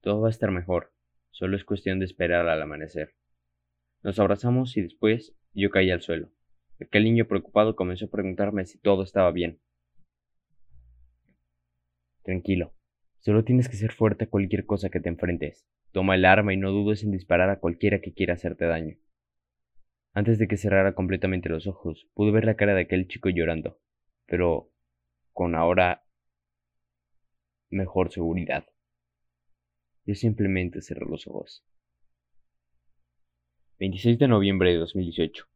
Todo 0.00 0.22
va 0.22 0.28
a 0.28 0.30
estar 0.30 0.50
mejor, 0.50 0.92
solo 1.30 1.56
es 1.56 1.64
cuestión 1.64 1.98
de 1.98 2.06
esperar 2.06 2.48
al 2.48 2.62
amanecer. 2.62 3.14
Nos 4.02 4.18
abrazamos 4.18 4.76
y 4.76 4.82
después 4.82 5.34
yo 5.52 5.70
caí 5.70 5.90
al 5.90 6.00
suelo. 6.00 6.30
Aquel 6.80 7.04
niño 7.04 7.26
preocupado 7.26 7.76
comenzó 7.76 8.06
a 8.06 8.10
preguntarme 8.10 8.64
si 8.64 8.78
todo 8.78 9.02
estaba 9.02 9.30
bien. 9.32 9.60
Tranquilo, 12.22 12.72
solo 13.18 13.44
tienes 13.44 13.68
que 13.68 13.76
ser 13.76 13.92
fuerte 13.92 14.24
a 14.24 14.30
cualquier 14.30 14.64
cosa 14.64 14.88
que 14.88 15.00
te 15.00 15.08
enfrentes. 15.08 15.66
Toma 15.92 16.14
el 16.14 16.24
arma 16.24 16.52
y 16.54 16.56
no 16.56 16.70
dudes 16.70 17.02
en 17.02 17.10
disparar 17.10 17.50
a 17.50 17.58
cualquiera 17.58 18.00
que 18.00 18.12
quiera 18.12 18.34
hacerte 18.34 18.66
daño. 18.66 18.96
Antes 20.12 20.38
de 20.38 20.48
que 20.48 20.56
cerrara 20.56 20.94
completamente 20.94 21.48
los 21.48 21.66
ojos, 21.66 22.08
pude 22.14 22.32
ver 22.32 22.44
la 22.44 22.56
cara 22.56 22.74
de 22.74 22.82
aquel 22.82 23.08
chico 23.08 23.28
llorando, 23.28 23.80
pero 24.26 24.72
con 25.32 25.54
ahora 25.54 26.04
mejor 27.70 28.10
seguridad. 28.12 28.66
Yo 30.04 30.14
simplemente 30.14 30.82
cerré 30.82 31.06
los 31.06 31.26
ojos. 31.26 31.64
26 33.78 34.18
de 34.18 34.28
noviembre 34.28 34.72
de 34.72 34.78
2018. 34.78 35.46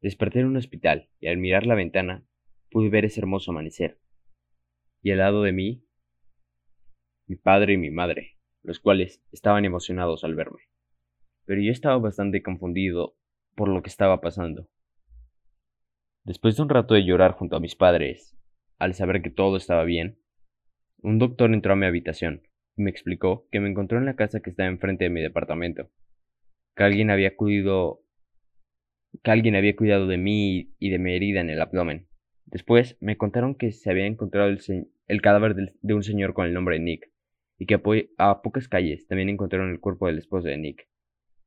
Desperté 0.00 0.40
en 0.40 0.46
un 0.46 0.56
hospital 0.56 1.08
y 1.20 1.28
al 1.28 1.36
mirar 1.36 1.66
la 1.66 1.74
ventana 1.74 2.26
pude 2.70 2.88
ver 2.88 3.04
ese 3.04 3.20
hermoso 3.20 3.52
amanecer. 3.52 4.00
Y 5.02 5.12
al 5.12 5.18
lado 5.18 5.42
de 5.42 5.52
mí, 5.52 5.86
mi 7.26 7.36
padre 7.36 7.74
y 7.74 7.76
mi 7.76 7.90
madre, 7.90 8.33
los 8.64 8.80
cuales 8.80 9.22
estaban 9.30 9.64
emocionados 9.64 10.24
al 10.24 10.34
verme. 10.34 10.62
Pero 11.44 11.60
yo 11.60 11.70
estaba 11.70 11.98
bastante 11.98 12.42
confundido 12.42 13.16
por 13.54 13.68
lo 13.68 13.82
que 13.82 13.90
estaba 13.90 14.20
pasando. 14.20 14.68
Después 16.24 16.56
de 16.56 16.62
un 16.62 16.70
rato 16.70 16.94
de 16.94 17.04
llorar 17.04 17.32
junto 17.32 17.56
a 17.56 17.60
mis 17.60 17.76
padres, 17.76 18.36
al 18.78 18.94
saber 18.94 19.22
que 19.22 19.30
todo 19.30 19.58
estaba 19.58 19.84
bien, 19.84 20.18
un 21.02 21.18
doctor 21.18 21.52
entró 21.52 21.74
a 21.74 21.76
mi 21.76 21.86
habitación 21.86 22.42
y 22.76 22.82
me 22.82 22.90
explicó 22.90 23.46
que 23.52 23.60
me 23.60 23.68
encontró 23.68 23.98
en 23.98 24.06
la 24.06 24.16
casa 24.16 24.40
que 24.40 24.50
estaba 24.50 24.68
enfrente 24.68 25.04
de 25.04 25.10
mi 25.10 25.20
departamento, 25.20 25.90
que 26.74 26.82
alguien 26.82 27.10
había 27.10 27.36
cuidado 27.36 28.00
que 29.22 29.30
alguien 29.30 29.54
había 29.54 29.76
cuidado 29.76 30.08
de 30.08 30.18
mí 30.18 30.74
y 30.78 30.90
de 30.90 30.98
mi 30.98 31.14
herida 31.14 31.40
en 31.40 31.50
el 31.50 31.60
abdomen. 31.60 32.08
Después 32.46 32.96
me 33.00 33.16
contaron 33.16 33.54
que 33.54 33.70
se 33.70 33.90
había 33.90 34.06
encontrado 34.06 34.48
el, 34.48 35.22
cadáver 35.22 35.54
de, 35.54 35.94
un 35.94 36.02
señor 36.02 36.34
con 36.34 36.46
el 36.46 36.54
nombre 36.54 36.78
de 36.78 36.84
Nick, 36.84 37.10
y 37.58 37.66
que 37.66 37.80
a, 38.18 38.42
pocas 38.42 38.68
calles 38.68 39.06
también 39.06 39.28
encontraron 39.28 39.70
el 39.70 39.80
cuerpo 39.80 40.06
del 40.06 40.18
esposo 40.18 40.48
de 40.48 40.58
Nick. 40.58 40.88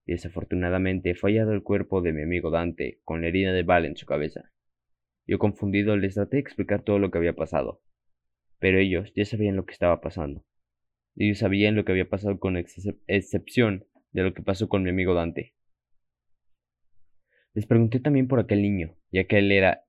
Desafortunadamente 0.05 1.15
fue 1.15 1.31
hallado 1.31 1.51
el 1.51 1.63
cuerpo 1.63 2.01
de 2.01 2.13
mi 2.13 2.23
amigo 2.23 2.49
Dante, 2.49 3.01
con 3.03 3.21
la 3.21 3.27
herida 3.27 3.51
de 3.51 3.63
bala 3.63 3.87
en 3.87 3.97
su 3.97 4.05
cabeza. 4.05 4.51
Yo 5.25 5.39
confundido 5.39 5.97
les 5.97 6.15
traté 6.15 6.37
de 6.37 6.41
explicar 6.41 6.83
todo 6.83 6.99
lo 6.99 7.11
que 7.11 7.17
había 7.17 7.35
pasado, 7.35 7.81
pero 8.59 8.79
ellos 8.79 9.11
ya 9.15 9.25
sabían 9.25 9.57
lo 9.57 9.65
que 9.65 9.73
estaba 9.73 9.99
pasando. 9.99 10.45
Ellos 11.15 11.39
sabían 11.39 11.75
lo 11.75 11.83
que 11.83 11.91
había 11.91 12.09
pasado 12.09 12.39
con 12.39 12.55
excepción 12.55 13.85
de 14.11 14.23
lo 14.23 14.33
que 14.33 14.43
pasó 14.43 14.69
con 14.69 14.83
mi 14.83 14.89
amigo 14.89 15.13
Dante. 15.13 15.53
Les 17.53 17.65
pregunté 17.65 17.99
también 17.99 18.27
por 18.27 18.39
aquel 18.39 18.61
niño, 18.61 18.95
ya 19.11 19.25
que 19.25 19.39
él 19.39 19.51
era 19.51 19.83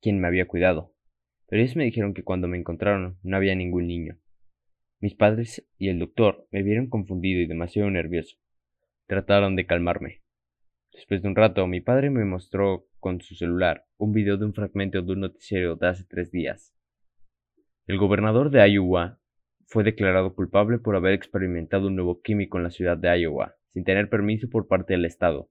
quien 0.00 0.20
me 0.20 0.28
había 0.28 0.46
cuidado, 0.46 0.94
pero 1.48 1.60
ellos 1.60 1.76
me 1.76 1.84
dijeron 1.84 2.14
que 2.14 2.24
cuando 2.24 2.48
me 2.48 2.56
encontraron 2.56 3.18
no 3.22 3.36
había 3.36 3.54
ningún 3.54 3.86
niño. 3.86 4.18
Mis 5.04 5.14
padres 5.14 5.62
y 5.76 5.90
el 5.90 5.98
doctor 5.98 6.48
me 6.50 6.62
vieron 6.62 6.88
confundido 6.88 7.38
y 7.42 7.46
demasiado 7.46 7.90
nervioso. 7.90 8.38
Trataron 9.06 9.54
de 9.54 9.66
calmarme. 9.66 10.22
Después 10.94 11.20
de 11.20 11.28
un 11.28 11.36
rato, 11.36 11.66
mi 11.66 11.82
padre 11.82 12.08
me 12.08 12.24
mostró 12.24 12.86
con 13.00 13.20
su 13.20 13.34
celular 13.34 13.84
un 13.98 14.14
video 14.14 14.38
de 14.38 14.46
un 14.46 14.54
fragmento 14.54 15.02
de 15.02 15.12
un 15.12 15.20
noticiero 15.20 15.76
de 15.76 15.88
hace 15.88 16.04
tres 16.08 16.30
días. 16.30 16.74
El 17.86 17.98
gobernador 17.98 18.48
de 18.48 18.66
Iowa 18.66 19.20
fue 19.66 19.84
declarado 19.84 20.34
culpable 20.34 20.78
por 20.78 20.96
haber 20.96 21.12
experimentado 21.12 21.88
un 21.88 21.96
nuevo 21.96 22.22
químico 22.22 22.56
en 22.56 22.64
la 22.64 22.70
ciudad 22.70 22.96
de 22.96 23.20
Iowa, 23.20 23.56
sin 23.72 23.84
tener 23.84 24.08
permiso 24.08 24.48
por 24.48 24.68
parte 24.68 24.94
del 24.94 25.04
Estado, 25.04 25.50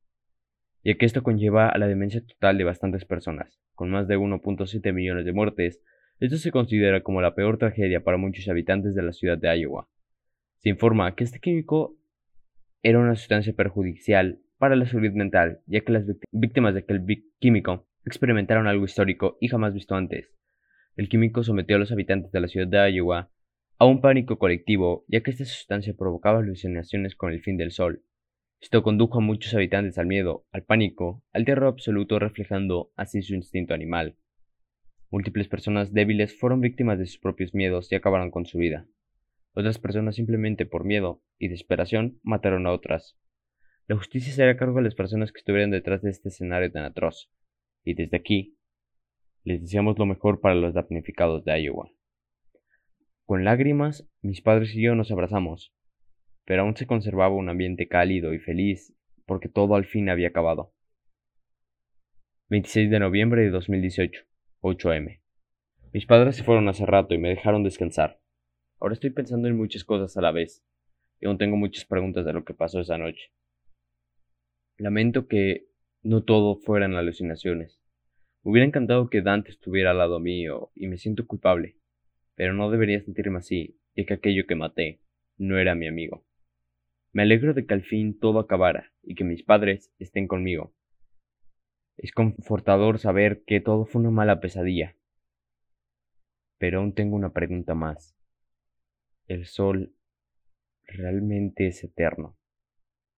ya 0.83 0.95
que 0.95 1.05
esto 1.05 1.21
conlleva 1.21 1.69
a 1.69 1.77
la 1.77 1.85
demencia 1.85 2.25
total 2.25 2.57
de 2.57 2.63
bastantes 2.63 3.05
personas, 3.05 3.61
con 3.75 3.91
más 3.91 4.07
de 4.07 4.17
1.7 4.17 4.91
millones 4.93 5.25
de 5.25 5.31
muertes, 5.31 5.79
esto 6.25 6.37
se 6.37 6.51
considera 6.51 7.03
como 7.03 7.21
la 7.21 7.35
peor 7.35 7.57
tragedia 7.57 8.01
para 8.01 8.15
muchos 8.15 8.47
habitantes 8.47 8.95
de 8.95 9.03
la 9.03 9.11
ciudad 9.11 9.37
de 9.37 9.59
Iowa. 9.59 9.89
Se 10.59 10.69
informa 10.69 11.13
que 11.15 11.25
este 11.25 11.39
químico 11.39 11.97
era 12.81 12.99
una 12.99 13.15
sustancia 13.15 13.53
perjudicial 13.53 14.39
para 14.57 14.77
la 14.77 14.85
salud 14.85 15.11
mental, 15.11 15.59
ya 15.65 15.81
que 15.81 15.91
las 15.91 16.05
víctimas 16.31 16.75
de 16.75 16.79
aquel 16.79 17.03
químico 17.39 17.89
experimentaron 18.05 18.67
algo 18.67 18.85
histórico 18.85 19.37
y 19.41 19.49
jamás 19.49 19.73
visto 19.73 19.95
antes, 19.95 20.33
el 20.95 21.09
químico 21.09 21.43
sometió 21.43 21.75
a 21.75 21.79
los 21.79 21.91
habitantes 21.91 22.31
de 22.31 22.39
la 22.39 22.47
ciudad 22.47 22.67
de 22.67 22.93
Iowa 22.93 23.29
a 23.77 23.85
un 23.85 23.99
pánico 23.99 24.39
colectivo, 24.39 25.03
ya 25.09 25.21
que 25.23 25.31
esta 25.31 25.43
sustancia 25.43 25.93
provocaba 25.93 26.39
alucinaciones 26.39 27.15
con 27.15 27.33
el 27.33 27.41
fin 27.41 27.57
del 27.57 27.71
sol. 27.71 28.01
Esto 28.61 28.81
condujo 28.81 29.17
a 29.17 29.21
muchos 29.21 29.53
habitantes 29.55 29.97
al 29.97 30.05
miedo, 30.05 30.45
al 30.53 30.63
pánico, 30.63 31.21
al 31.33 31.43
terror 31.43 31.67
absoluto, 31.67 32.17
reflejando 32.17 32.93
así 32.95 33.21
su 33.21 33.35
instinto 33.35 33.73
animal. 33.73 34.15
Múltiples 35.13 35.47
personas 35.47 35.93
débiles 35.93 36.35
fueron 36.35 36.59
víctimas 36.59 36.97
de 36.97 37.05
sus 37.05 37.19
propios 37.19 37.53
miedos 37.53 37.91
y 37.91 37.93
acabaron 37.93 38.31
con 38.31 38.47
su 38.47 38.57
vida. 38.57 38.87
Otras 39.53 39.77
personas 39.77 40.15
simplemente 40.15 40.65
por 40.65 40.85
miedo 40.85 41.21
y 41.37 41.49
desesperación 41.49 42.19
mataron 42.23 42.65
a 42.65 42.71
otras. 42.71 43.15
La 43.85 43.95
justicia 43.95 44.33
será 44.33 44.53
a 44.53 44.57
cargo 44.57 44.77
de 44.77 44.85
las 44.85 44.95
personas 44.95 45.31
que 45.31 45.37
estuvieran 45.37 45.69
detrás 45.69 46.01
de 46.01 46.09
este 46.09 46.29
escenario 46.29 46.71
tan 46.71 46.83
atroz. 46.83 47.29
Y 47.83 47.93
desde 47.93 48.17
aquí, 48.17 48.57
les 49.43 49.61
deseamos 49.61 49.99
lo 49.99 50.07
mejor 50.07 50.41
para 50.41 50.55
los 50.55 50.73
damnificados 50.73 51.45
de 51.45 51.61
Iowa. 51.61 51.91
Con 53.25 53.43
lágrimas, 53.43 54.09
mis 54.23 54.41
padres 54.41 54.73
y 54.73 54.81
yo 54.81 54.95
nos 54.95 55.11
abrazamos, 55.11 55.75
pero 56.43 56.63
aún 56.63 56.75
se 56.75 56.87
conservaba 56.87 57.35
un 57.35 57.49
ambiente 57.49 57.87
cálido 57.87 58.33
y 58.33 58.39
feliz 58.39 58.95
porque 59.27 59.47
todo 59.47 59.75
al 59.75 59.85
fin 59.85 60.09
había 60.09 60.29
acabado. 60.29 60.73
26 62.49 62.89
de 62.89 62.97
noviembre 62.97 63.43
de 63.43 63.51
2018, 63.51 64.25
8 64.65 64.93
m. 64.93 65.19
Mis 65.91 66.05
padres 66.05 66.37
se 66.37 66.43
fueron 66.45 66.69
hace 66.69 66.85
rato 66.85 67.13
y 67.13 67.17
me 67.17 67.27
dejaron 67.27 67.63
descansar. 67.63 68.21
Ahora 68.79 68.93
estoy 68.93 69.09
pensando 69.09 69.49
en 69.49 69.57
muchas 69.57 69.83
cosas 69.83 70.15
a 70.15 70.21
la 70.21 70.31
vez, 70.31 70.63
y 71.19 71.25
aún 71.25 71.37
tengo 71.37 71.57
muchas 71.57 71.83
preguntas 71.83 72.23
de 72.23 72.31
lo 72.31 72.45
que 72.45 72.53
pasó 72.53 72.79
esa 72.79 72.97
noche. 72.97 73.33
Lamento 74.77 75.27
que 75.27 75.67
no 76.01 76.23
todo 76.23 76.55
fueran 76.55 76.95
alucinaciones. 76.95 77.81
Me 78.41 78.51
hubiera 78.51 78.65
encantado 78.65 79.09
que 79.09 79.21
Dante 79.21 79.51
estuviera 79.51 79.91
al 79.91 79.97
lado 79.97 80.21
mío 80.21 80.71
y 80.75 80.87
me 80.87 80.97
siento 80.97 81.27
culpable, 81.27 81.75
pero 82.35 82.53
no 82.53 82.71
debería 82.71 83.01
sentirme 83.01 83.39
así, 83.39 83.75
ya 83.97 84.05
que 84.05 84.13
aquello 84.13 84.47
que 84.47 84.55
maté 84.55 85.01
no 85.37 85.59
era 85.59 85.75
mi 85.75 85.87
amigo. 85.89 86.23
Me 87.11 87.23
alegro 87.23 87.53
de 87.53 87.65
que 87.65 87.73
al 87.73 87.83
fin 87.83 88.17
todo 88.17 88.39
acabara 88.39 88.93
y 89.03 89.15
que 89.15 89.25
mis 89.25 89.43
padres 89.43 89.91
estén 89.99 90.25
conmigo. 90.25 90.73
Es 91.97 92.11
confortador 92.11 92.99
saber 92.99 93.43
que 93.45 93.61
todo 93.61 93.85
fue 93.85 94.01
una 94.01 94.11
mala 94.11 94.39
pesadilla. 94.39 94.95
Pero 96.57 96.79
aún 96.79 96.93
tengo 96.93 97.15
una 97.15 97.33
pregunta 97.33 97.75
más. 97.75 98.15
¿El 99.27 99.45
sol 99.45 99.95
realmente 100.85 101.67
es 101.67 101.83
eterno? 101.83 102.37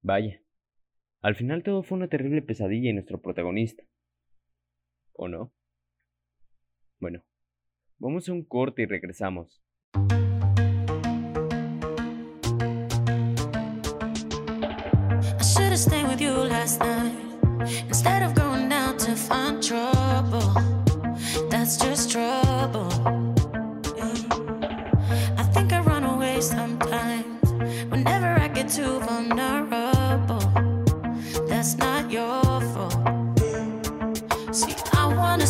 Vaya, 0.01 0.41
al 1.21 1.35
final 1.35 1.63
todo 1.63 1.83
fue 1.83 1.97
una 1.97 2.07
terrible 2.07 2.41
pesadilla 2.41 2.89
y 2.89 2.93
nuestro 2.93 3.19
protagonista 3.21 3.83
¿O 5.13 5.27
no? 5.27 5.51
Bueno, 6.99 7.23
vamos 7.97 8.27
a 8.27 8.33
un 8.33 8.43
corte 8.43 8.83
y 8.83 8.85
regresamos. 8.85 9.63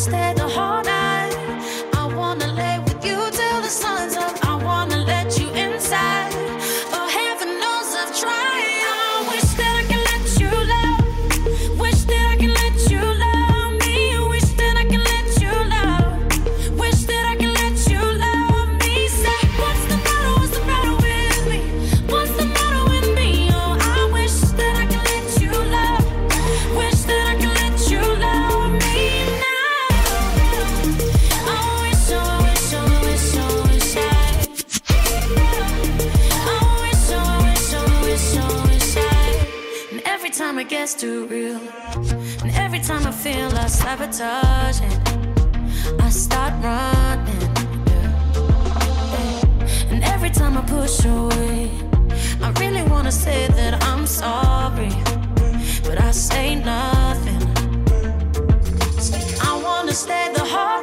That. 0.08 0.35
Gets 40.86 41.02
too 41.02 41.26
real. 41.26 41.60
And 42.44 42.52
every 42.54 42.80
time 42.80 43.08
I 43.08 43.12
feel 43.12 43.50
like 43.50 43.70
sabotaging, 43.70 45.00
I 46.00 46.10
start 46.10 46.54
running. 46.64 47.42
yeah. 47.90 48.12
And 49.90 50.04
every 50.04 50.30
time 50.30 50.56
I 50.60 50.62
push 50.62 51.04
away, 51.06 51.72
I 52.40 52.52
really 52.60 52.84
wanna 52.84 53.12
say 53.12 53.48
that 53.48 53.84
I'm 53.84 54.06
sorry, 54.06 54.94
but 55.88 56.00
I 56.00 56.12
say 56.12 56.54
nothing. 56.54 57.44
I 59.50 59.52
wanna 59.66 59.94
stay 59.94 60.32
the 60.36 60.46
whole 60.54 60.75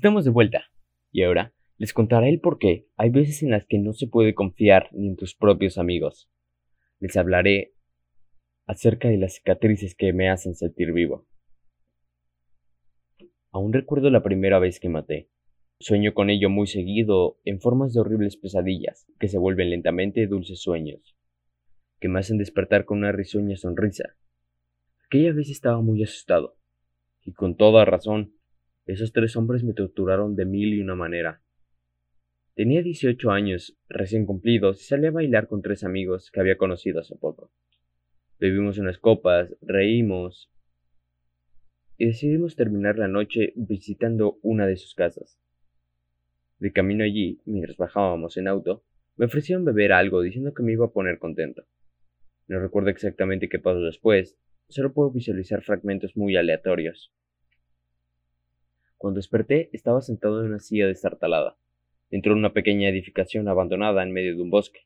estamos 0.00 0.24
de 0.24 0.30
vuelta. 0.30 0.64
Y 1.12 1.24
ahora 1.24 1.52
les 1.76 1.92
contaré 1.92 2.30
el 2.30 2.40
por 2.40 2.58
qué 2.58 2.86
hay 2.96 3.10
veces 3.10 3.42
en 3.42 3.50
las 3.50 3.66
que 3.66 3.78
no 3.78 3.92
se 3.92 4.06
puede 4.06 4.34
confiar 4.34 4.88
ni 4.92 5.08
en 5.08 5.16
tus 5.16 5.34
propios 5.34 5.76
amigos. 5.76 6.30
Les 7.00 7.18
hablaré 7.18 7.74
acerca 8.64 9.08
de 9.08 9.18
las 9.18 9.34
cicatrices 9.34 9.94
que 9.94 10.14
me 10.14 10.30
hacen 10.30 10.54
sentir 10.54 10.94
vivo. 10.94 11.26
Aún 13.50 13.74
recuerdo 13.74 14.08
la 14.08 14.22
primera 14.22 14.58
vez 14.58 14.80
que 14.80 14.88
maté. 14.88 15.28
Sueño 15.78 16.14
con 16.14 16.30
ello 16.30 16.48
muy 16.48 16.66
seguido 16.66 17.38
en 17.44 17.60
formas 17.60 17.92
de 17.92 18.00
horribles 18.00 18.38
pesadillas 18.38 19.06
que 19.18 19.28
se 19.28 19.36
vuelven 19.36 19.68
lentamente 19.68 20.26
dulces 20.26 20.62
sueños, 20.62 21.14
que 21.98 22.08
me 22.08 22.20
hacen 22.20 22.38
despertar 22.38 22.86
con 22.86 22.98
una 22.98 23.12
risueña 23.12 23.56
sonrisa. 23.58 24.16
Aquella 25.04 25.34
vez 25.34 25.50
estaba 25.50 25.82
muy 25.82 26.02
asustado, 26.02 26.56
y 27.22 27.32
con 27.32 27.54
toda 27.54 27.84
razón, 27.84 28.39
esos 28.86 29.12
tres 29.12 29.36
hombres 29.36 29.64
me 29.64 29.72
torturaron 29.72 30.36
de 30.36 30.46
mil 30.46 30.74
y 30.74 30.80
una 30.80 30.94
manera. 30.94 31.42
Tenía 32.54 32.82
18 32.82 33.30
años, 33.30 33.78
recién 33.88 34.26
cumplidos, 34.26 34.80
y 34.80 34.84
salí 34.84 35.06
a 35.06 35.10
bailar 35.10 35.48
con 35.48 35.62
tres 35.62 35.84
amigos 35.84 36.30
que 36.30 36.40
había 36.40 36.56
conocido 36.56 37.00
hace 37.00 37.16
poco. 37.16 37.50
Bebimos 38.38 38.78
unas 38.78 38.98
copas, 38.98 39.54
reímos, 39.62 40.50
y 41.96 42.06
decidimos 42.06 42.56
terminar 42.56 42.98
la 42.98 43.08
noche 43.08 43.52
visitando 43.56 44.38
una 44.42 44.66
de 44.66 44.76
sus 44.76 44.94
casas. 44.94 45.38
De 46.58 46.72
camino 46.72 47.04
allí, 47.04 47.40
mientras 47.44 47.76
bajábamos 47.76 48.36
en 48.36 48.48
auto, 48.48 48.82
me 49.16 49.26
ofrecieron 49.26 49.66
beber 49.66 49.92
algo 49.92 50.22
diciendo 50.22 50.54
que 50.54 50.62
me 50.62 50.72
iba 50.72 50.86
a 50.86 50.92
poner 50.92 51.18
contento. 51.18 51.66
No 52.48 52.58
recuerdo 52.58 52.88
exactamente 52.88 53.48
qué 53.48 53.58
pasó 53.58 53.80
después, 53.80 54.38
solo 54.68 54.92
puedo 54.92 55.10
visualizar 55.10 55.62
fragmentos 55.62 56.16
muy 56.16 56.36
aleatorios. 56.36 57.12
Cuando 59.00 59.16
desperté, 59.16 59.70
estaba 59.72 60.02
sentado 60.02 60.42
en 60.42 60.48
una 60.48 60.58
silla 60.58 60.86
destartalada, 60.86 61.56
dentro 62.10 62.34
de 62.34 62.38
una 62.38 62.52
pequeña 62.52 62.90
edificación 62.90 63.48
abandonada 63.48 64.02
en 64.02 64.12
medio 64.12 64.36
de 64.36 64.42
un 64.42 64.50
bosque, 64.50 64.80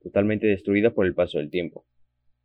totalmente 0.00 0.46
destruida 0.46 0.94
por 0.94 1.04
el 1.04 1.14
paso 1.14 1.36
del 1.36 1.50
tiempo. 1.50 1.84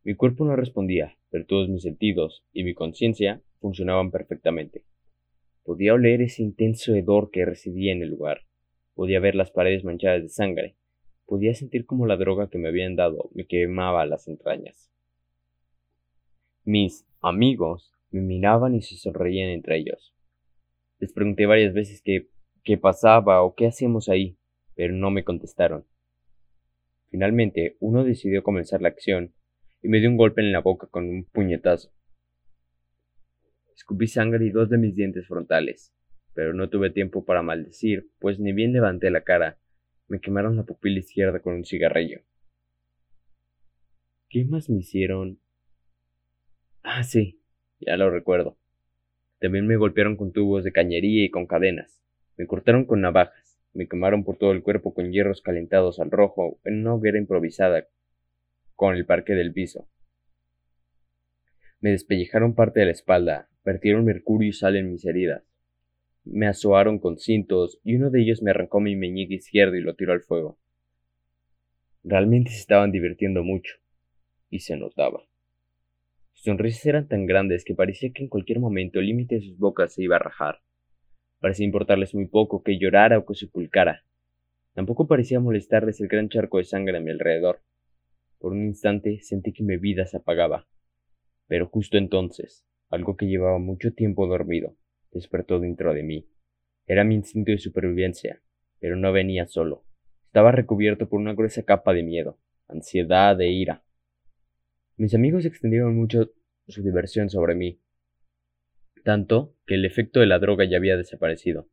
Mi 0.02 0.14
cuerpo 0.14 0.44
no 0.44 0.54
respondía, 0.54 1.16
pero 1.30 1.46
todos 1.46 1.70
mis 1.70 1.80
sentidos 1.80 2.44
y 2.52 2.62
mi 2.62 2.74
conciencia 2.74 3.40
funcionaban 3.58 4.10
perfectamente. 4.10 4.84
Podía 5.62 5.94
oler 5.94 6.20
ese 6.20 6.42
intenso 6.42 6.94
hedor 6.94 7.30
que 7.30 7.46
residía 7.46 7.94
en 7.94 8.02
el 8.02 8.10
lugar. 8.10 8.42
Podía 8.92 9.18
ver 9.18 9.34
las 9.34 9.50
paredes 9.50 9.82
manchadas 9.82 10.20
de 10.20 10.28
sangre. 10.28 10.76
Podía 11.24 11.54
sentir 11.54 11.86
como 11.86 12.04
la 12.04 12.18
droga 12.18 12.50
que 12.50 12.58
me 12.58 12.68
habían 12.68 12.96
dado 12.96 13.30
me 13.32 13.46
quemaba 13.46 14.04
las 14.04 14.28
entrañas. 14.28 14.92
Mis 16.64 17.06
amigos 17.22 17.94
me 18.10 18.20
miraban 18.20 18.74
y 18.74 18.82
se 18.82 18.96
sonreían 18.96 19.48
entre 19.48 19.78
ellos. 19.78 20.14
Les 21.04 21.12
pregunté 21.12 21.44
varias 21.44 21.74
veces 21.74 22.02
qué, 22.02 22.78
pasaba 22.78 23.42
o 23.42 23.54
qué 23.54 23.66
hacíamos 23.66 24.08
ahí, 24.08 24.38
pero 24.74 24.94
no 24.94 25.10
me 25.10 25.22
contestaron. 25.22 25.84
Finalmente, 27.10 27.76
uno 27.78 28.04
decidió 28.04 28.42
comenzar 28.42 28.80
la 28.80 28.88
acción 28.88 29.34
y 29.82 29.88
me 29.88 30.00
dio 30.00 30.08
un 30.08 30.16
golpe 30.16 30.40
en 30.40 30.50
la 30.50 30.60
boca 30.60 30.86
con 30.86 31.06
un 31.06 31.24
puñetazo. 31.26 31.92
Escupí 33.76 34.06
sangre 34.06 34.46
y 34.46 34.50
dos 34.50 34.70
de 34.70 34.78
mis 34.78 34.94
dientes 34.94 35.28
frontales, 35.28 35.92
pero 36.32 36.54
no 36.54 36.70
tuve 36.70 36.88
tiempo 36.88 37.26
para 37.26 37.42
maldecir, 37.42 38.08
pues 38.18 38.40
ni 38.40 38.54
bien 38.54 38.72
levanté 38.72 39.10
la 39.10 39.24
cara, 39.24 39.58
me 40.08 40.20
quemaron 40.20 40.56
la 40.56 40.62
pupila 40.62 41.00
izquierda 41.00 41.40
con 41.40 41.52
un 41.52 41.66
cigarrillo. 41.66 42.22
¿Qué 44.30 44.46
más 44.46 44.70
me 44.70 44.78
hicieron? 44.78 45.38
Ah, 46.82 47.02
sí, 47.02 47.42
ya 47.78 47.98
lo 47.98 48.08
recuerdo. 48.08 48.56
También 49.44 49.66
me 49.66 49.76
golpearon 49.76 50.16
con 50.16 50.32
tubos 50.32 50.64
de 50.64 50.72
cañería 50.72 51.22
y 51.22 51.28
con 51.28 51.46
cadenas. 51.46 52.02
Me 52.38 52.46
cortaron 52.46 52.86
con 52.86 53.02
navajas. 53.02 53.60
Me 53.74 53.86
quemaron 53.86 54.24
por 54.24 54.38
todo 54.38 54.52
el 54.52 54.62
cuerpo 54.62 54.94
con 54.94 55.12
hierros 55.12 55.42
calentados 55.42 56.00
al 56.00 56.10
rojo 56.10 56.58
en 56.64 56.80
una 56.80 56.94
hoguera 56.94 57.18
improvisada 57.18 57.86
con 58.74 58.94
el 58.94 59.04
parque 59.04 59.34
del 59.34 59.52
piso. 59.52 59.86
Me 61.80 61.90
despellejaron 61.90 62.54
parte 62.54 62.80
de 62.80 62.86
la 62.86 62.92
espalda, 62.92 63.50
vertieron 63.66 64.06
mercurio 64.06 64.48
y 64.48 64.54
sal 64.54 64.76
en 64.76 64.90
mis 64.90 65.04
heridas. 65.04 65.44
Me 66.24 66.46
asoaron 66.46 66.98
con 66.98 67.18
cintos 67.18 67.78
y 67.84 67.96
uno 67.96 68.08
de 68.08 68.22
ellos 68.22 68.40
me 68.42 68.50
arrancó 68.50 68.80
mi 68.80 68.96
meñique 68.96 69.34
izquierdo 69.34 69.76
y 69.76 69.82
lo 69.82 69.94
tiró 69.94 70.14
al 70.14 70.22
fuego. 70.22 70.58
Realmente 72.02 72.50
se 72.50 72.60
estaban 72.60 72.92
divirtiendo 72.92 73.42
mucho, 73.42 73.74
y 74.48 74.60
se 74.60 74.74
notaba. 74.78 75.22
Sonrisas 76.44 76.84
eran 76.84 77.08
tan 77.08 77.24
grandes 77.24 77.64
que 77.64 77.74
parecía 77.74 78.12
que 78.12 78.22
en 78.22 78.28
cualquier 78.28 78.60
momento 78.60 79.00
el 79.00 79.06
límite 79.06 79.36
de 79.36 79.40
sus 79.40 79.56
bocas 79.56 79.94
se 79.94 80.02
iba 80.02 80.16
a 80.16 80.18
rajar. 80.18 80.60
Parecía 81.40 81.64
importarles 81.64 82.14
muy 82.14 82.26
poco 82.26 82.62
que 82.62 82.78
llorara 82.78 83.16
o 83.16 83.24
que 83.24 83.34
se 83.34 83.46
pulcara. 83.46 84.04
Tampoco 84.74 85.06
parecía 85.06 85.40
molestarles 85.40 86.02
el 86.02 86.08
gran 86.08 86.28
charco 86.28 86.58
de 86.58 86.64
sangre 86.64 86.98
a 86.98 87.00
mi 87.00 87.10
alrededor. 87.10 87.62
Por 88.38 88.52
un 88.52 88.62
instante 88.66 89.20
sentí 89.22 89.54
que 89.54 89.62
mi 89.62 89.78
vida 89.78 90.04
se 90.04 90.18
apagaba. 90.18 90.68
Pero 91.46 91.66
justo 91.68 91.96
entonces, 91.96 92.66
algo 92.90 93.16
que 93.16 93.24
llevaba 93.24 93.58
mucho 93.58 93.94
tiempo 93.94 94.26
dormido, 94.26 94.76
despertó 95.12 95.58
dentro 95.60 95.94
de 95.94 96.02
mí. 96.02 96.28
Era 96.86 97.04
mi 97.04 97.14
instinto 97.14 97.52
de 97.52 97.58
supervivencia, 97.58 98.42
pero 98.80 98.96
no 98.96 99.14
venía 99.14 99.46
solo. 99.46 99.86
Estaba 100.26 100.52
recubierto 100.52 101.08
por 101.08 101.20
una 101.20 101.32
gruesa 101.32 101.62
capa 101.62 101.94
de 101.94 102.02
miedo, 102.02 102.38
ansiedad 102.68 103.40
e 103.40 103.50
ira. 103.50 103.82
Mis 104.96 105.12
amigos 105.12 105.44
extendieron 105.44 105.96
mucho 105.96 106.30
su 106.68 106.82
diversión 106.84 107.28
sobre 107.28 107.56
mí. 107.56 107.80
tanto 109.02 109.54
que 109.66 109.74
el 109.74 109.84
efecto 109.84 110.20
de 110.20 110.26
la 110.26 110.38
droga 110.38 110.64
ya 110.64 110.78
había 110.78 110.96
desaparecido. 110.96 111.68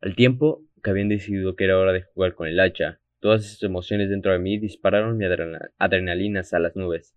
Al 0.00 0.14
tiempo 0.14 0.64
que 0.82 0.90
habían 0.90 1.08
decidido 1.08 1.56
que 1.56 1.64
era 1.64 1.78
hora 1.78 1.92
de 1.92 2.02
jugar 2.02 2.34
con 2.34 2.46
el 2.46 2.60
hacha, 2.60 3.00
todas 3.20 3.44
esas 3.44 3.62
emociones 3.64 4.10
dentro 4.10 4.32
de 4.32 4.38
mí 4.38 4.58
dispararon 4.58 5.16
mi 5.16 5.24
adrenalina 5.24 5.72
adrenalinas 5.78 6.52
a 6.52 6.60
las 6.60 6.76
nubes. 6.76 7.16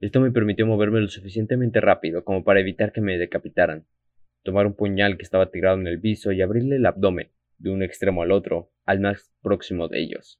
Esto 0.00 0.20
me 0.20 0.30
permitió 0.30 0.66
moverme 0.66 1.00
lo 1.00 1.08
suficientemente 1.08 1.80
rápido 1.80 2.24
como 2.24 2.44
para 2.44 2.60
evitar 2.60 2.92
que 2.92 3.00
me 3.00 3.16
decapitaran, 3.16 3.86
tomar 4.42 4.66
un 4.66 4.74
puñal 4.74 5.16
que 5.16 5.22
estaba 5.22 5.50
tirado 5.50 5.78
en 5.78 5.86
el 5.86 6.00
piso 6.00 6.32
y 6.32 6.42
abrirle 6.42 6.76
el 6.76 6.86
abdomen, 6.86 7.30
de 7.58 7.70
un 7.70 7.82
extremo 7.82 8.22
al 8.22 8.32
otro, 8.32 8.72
al 8.84 9.00
más 9.00 9.32
próximo 9.42 9.88
de 9.88 10.02
ellos. 10.02 10.38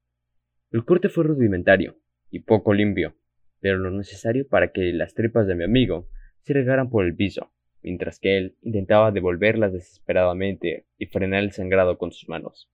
El 0.72 0.84
corte 0.84 1.08
fue 1.08 1.24
rudimentario 1.24 1.96
y 2.30 2.40
poco 2.40 2.74
limpio, 2.74 3.16
pero 3.64 3.78
lo 3.78 3.90
necesario 3.90 4.46
para 4.46 4.72
que 4.72 4.92
las 4.92 5.14
tripas 5.14 5.46
de 5.46 5.54
mi 5.54 5.64
amigo 5.64 6.06
se 6.42 6.52
regaran 6.52 6.90
por 6.90 7.06
el 7.06 7.16
piso, 7.16 7.50
mientras 7.80 8.20
que 8.20 8.36
él 8.36 8.56
intentaba 8.60 9.10
devolverlas 9.10 9.72
desesperadamente 9.72 10.84
y 10.98 11.06
frenar 11.06 11.42
el 11.42 11.52
sangrado 11.52 11.96
con 11.96 12.12
sus 12.12 12.28
manos. 12.28 12.70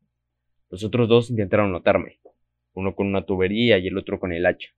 Los 0.68 0.83
otros 0.83 1.09
dos 1.09 1.31
intentaron 1.31 1.70
notarme, 1.70 2.18
uno 2.74 2.96
con 2.96 3.07
una 3.07 3.24
tubería 3.24 3.79
y 3.79 3.87
el 3.87 3.98
otro 3.98 4.18
con 4.18 4.33
el 4.33 4.44
hacha, 4.44 4.70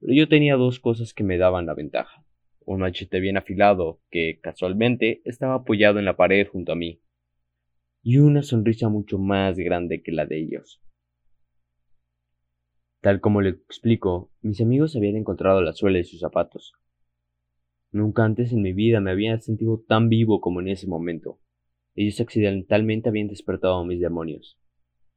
pero 0.00 0.12
yo 0.12 0.28
tenía 0.28 0.56
dos 0.56 0.80
cosas 0.80 1.14
que 1.14 1.22
me 1.22 1.38
daban 1.38 1.66
la 1.66 1.74
ventaja. 1.74 2.24
Un 2.64 2.80
machete 2.80 3.20
bien 3.20 3.36
afilado 3.36 4.00
que, 4.10 4.40
casualmente, 4.40 5.22
estaba 5.24 5.54
apoyado 5.54 6.00
en 6.00 6.06
la 6.06 6.16
pared 6.16 6.44
junto 6.48 6.72
a 6.72 6.74
mí, 6.74 7.02
y 8.02 8.18
una 8.18 8.42
sonrisa 8.42 8.88
mucho 8.88 9.16
más 9.16 9.56
grande 9.56 10.02
que 10.02 10.10
la 10.10 10.26
de 10.26 10.40
ellos. 10.40 10.82
Tal 13.02 13.20
como 13.20 13.40
le 13.40 13.50
explico, 13.50 14.30
mis 14.42 14.60
amigos 14.60 14.94
habían 14.94 15.16
encontrado 15.16 15.60
la 15.60 15.72
suela 15.72 15.98
de 15.98 16.04
sus 16.04 16.20
zapatos. 16.20 16.72
Nunca 17.90 18.24
antes 18.24 18.52
en 18.52 18.62
mi 18.62 18.72
vida 18.72 19.00
me 19.00 19.10
había 19.10 19.36
sentido 19.40 19.82
tan 19.88 20.08
vivo 20.08 20.40
como 20.40 20.60
en 20.60 20.68
ese 20.68 20.86
momento. 20.86 21.40
Ellos 21.96 22.20
accidentalmente 22.20 23.08
habían 23.08 23.26
despertado 23.26 23.74
a 23.74 23.84
mis 23.84 24.00
demonios. 24.00 24.56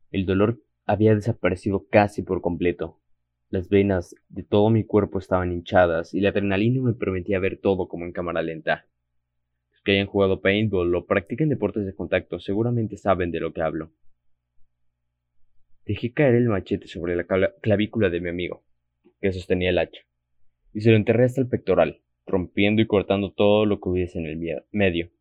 El 0.09 0.25
dolor 0.25 0.63
había 0.87 1.13
desaparecido 1.13 1.85
casi 1.87 2.23
por 2.23 2.41
completo. 2.41 2.99
Las 3.49 3.69
venas 3.69 4.15
de 4.29 4.41
todo 4.41 4.71
mi 4.71 4.83
cuerpo 4.83 5.19
estaban 5.19 5.51
hinchadas 5.51 6.15
y 6.15 6.21
la 6.21 6.29
adrenalina 6.29 6.81
me 6.81 6.95
permitía 6.95 7.37
ver 7.37 7.59
todo 7.61 7.87
como 7.87 8.05
en 8.05 8.13
cámara 8.13 8.41
lenta. 8.41 8.87
Los 9.71 9.83
que 9.83 9.91
hayan 9.91 10.07
jugado 10.07 10.41
paintball 10.41 10.95
o 10.95 11.05
practiquen 11.05 11.49
deportes 11.49 11.85
de 11.85 11.93
contacto 11.93 12.39
seguramente 12.39 12.97
saben 12.97 13.29
de 13.29 13.41
lo 13.41 13.53
que 13.53 13.61
hablo. 13.61 13.91
Dejé 15.85 16.13
caer 16.13 16.35
el 16.35 16.49
machete 16.49 16.87
sobre 16.87 17.15
la 17.15 17.25
clavícula 17.61 18.09
de 18.09 18.19
mi 18.19 18.29
amigo, 18.29 18.63
que 19.21 19.31
sostenía 19.31 19.69
el 19.69 19.77
hacha, 19.77 20.01
y 20.73 20.81
se 20.81 20.89
lo 20.89 20.97
enterré 20.97 21.25
hasta 21.25 21.41
el 21.41 21.47
pectoral, 21.47 22.01
rompiendo 22.25 22.81
y 22.81 22.87
cortando 22.87 23.31
todo 23.31 23.65
lo 23.65 23.79
que 23.79 23.89
hubiese 23.89 24.17
en 24.17 24.25
el 24.25 24.63
medio. 24.71 25.11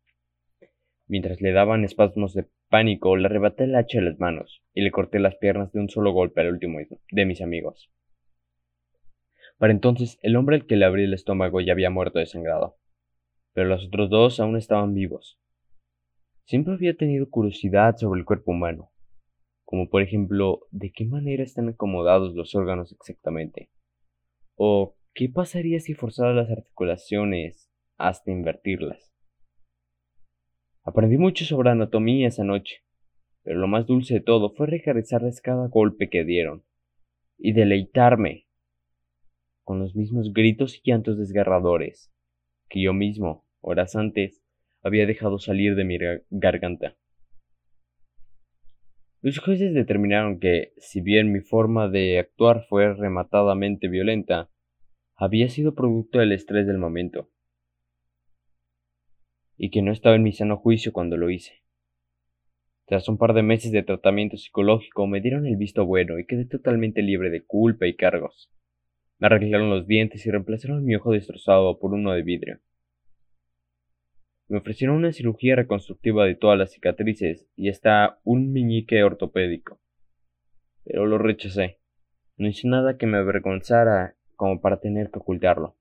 Mientras 1.07 1.39
le 1.39 1.51
daban 1.51 1.83
espasmos 1.83 2.33
de 2.33 2.47
pánico, 2.69 3.15
le 3.15 3.27
arrebaté 3.27 3.65
el 3.65 3.75
hacha 3.75 3.99
de 3.99 4.05
las 4.05 4.19
manos 4.19 4.63
y 4.73 4.81
le 4.81 4.89
corté 4.89 5.19
las 5.19 5.35
piernas 5.35 5.71
de 5.71 5.81
un 5.81 5.89
solo 5.89 6.11
golpe 6.13 6.41
al 6.41 6.51
último 6.51 6.79
de 7.11 7.25
mis 7.25 7.41
amigos. 7.41 7.91
Para 9.59 9.71
entonces, 9.71 10.17
el 10.23 10.35
hombre 10.35 10.55
al 10.55 10.65
que 10.65 10.77
le 10.77 10.85
abrí 10.85 11.03
el 11.03 11.13
estómago 11.13 11.61
ya 11.61 11.73
había 11.73 11.91
muerto 11.91 12.17
desangrado, 12.17 12.77
pero 13.53 13.67
los 13.67 13.85
otros 13.85 14.09
dos 14.09 14.39
aún 14.39 14.57
estaban 14.57 14.95
vivos. 14.95 15.39
Siempre 16.45 16.73
había 16.73 16.95
tenido 16.97 17.29
curiosidad 17.29 17.97
sobre 17.97 18.19
el 18.19 18.25
cuerpo 18.25 18.51
humano, 18.51 18.91
como 19.65 19.89
por 19.89 20.01
ejemplo, 20.01 20.61
¿de 20.71 20.91
qué 20.91 21.05
manera 21.05 21.43
están 21.43 21.69
acomodados 21.69 22.35
los 22.35 22.55
órganos 22.55 22.91
exactamente? 22.93 23.69
¿O 24.55 24.95
qué 25.13 25.27
pasaría 25.27 25.79
si 25.79 25.93
forzara 25.93 26.33
las 26.33 26.49
articulaciones 26.49 27.69
hasta 27.97 28.31
invertirlas? 28.31 29.11
Aprendí 30.83 31.17
mucho 31.17 31.45
sobre 31.45 31.71
anatomía 31.71 32.27
esa 32.27 32.43
noche, 32.43 32.83
pero 33.41 33.59
lo 33.59 33.67
más 33.67 33.87
dulce 33.87 34.15
de 34.15 34.21
todo 34.21 34.53
fue 34.53 34.67
regresarles 34.67 35.41
cada 35.41 35.67
golpe 35.67 36.09
que 36.09 36.23
dieron 36.23 36.63
y 37.37 37.53
deleitarme 37.53 38.45
con 39.63 39.79
los 39.79 39.95
mismos 39.95 40.31
gritos 40.31 40.77
y 40.77 40.91
llantos 40.91 41.17
desgarradores 41.17 42.13
que 42.69 42.81
yo 42.81 42.93
mismo, 42.93 43.45
horas 43.61 43.95
antes, 43.95 44.43
había 44.83 45.07
dejado 45.07 45.39
salir 45.39 45.75
de 45.75 45.83
mi 45.83 45.97
garganta. 46.29 46.95
Los 49.25 49.39
jueces 49.39 49.73
determinaron 49.73 50.39
que, 50.39 50.73
si 50.77 51.01
bien 51.01 51.31
mi 51.31 51.39
forma 51.39 51.89
de 51.89 52.19
actuar 52.19 52.63
fue 52.69 52.93
rematadamente 52.93 53.87
violenta, 53.87 54.51
había 55.15 55.49
sido 55.49 55.73
producto 55.73 56.19
del 56.19 56.31
estrés 56.31 56.67
del 56.67 56.77
momento, 56.77 57.31
y 59.57 59.71
que 59.71 59.81
no 59.81 59.91
estaba 59.91 60.15
en 60.15 60.21
mi 60.21 60.31
sano 60.31 60.57
juicio 60.57 60.93
cuando 60.93 61.17
lo 61.17 61.31
hice. 61.31 61.63
Tras 62.85 63.09
un 63.09 63.17
par 63.17 63.33
de 63.33 63.41
meses 63.41 63.71
de 63.71 63.81
tratamiento 63.81 64.37
psicológico 64.37 65.07
me 65.07 65.21
dieron 65.21 65.47
el 65.47 65.57
visto 65.57 65.87
bueno 65.87 66.19
y 66.19 66.27
quedé 66.27 66.45
totalmente 66.45 67.01
libre 67.01 67.31
de 67.31 67.43
culpa 67.43 67.87
y 67.87 67.95
cargos. 67.95 68.51
Me 69.17 69.25
arreglaron 69.25 69.71
los 69.71 69.87
dientes 69.87 70.23
y 70.27 70.29
reemplazaron 70.29 70.85
mi 70.85 70.93
ojo 70.93 71.13
destrozado 71.13 71.79
por 71.79 71.95
uno 71.95 72.11
de 72.11 72.21
vidrio. 72.21 72.59
Me 74.47 74.59
ofrecieron 74.59 74.97
una 74.97 75.11
cirugía 75.11 75.55
reconstructiva 75.55 76.25
de 76.25 76.35
todas 76.35 76.57
las 76.57 76.71
cicatrices 76.71 77.47
y 77.55 77.69
hasta 77.69 78.19
un 78.23 78.53
meñique 78.53 79.03
ortopédico. 79.03 79.79
Pero 80.83 81.07
lo 81.07 81.17
rechacé. 81.17 81.79
No 82.37 82.47
hice 82.47 82.67
nada 82.67 82.97
que 82.97 83.07
me 83.07 83.17
avergonzara 83.17 84.15
como 84.35 84.61
para 84.61 84.79
tener 84.79 85.09
que 85.09 85.19
ocultarlo. 85.19 85.75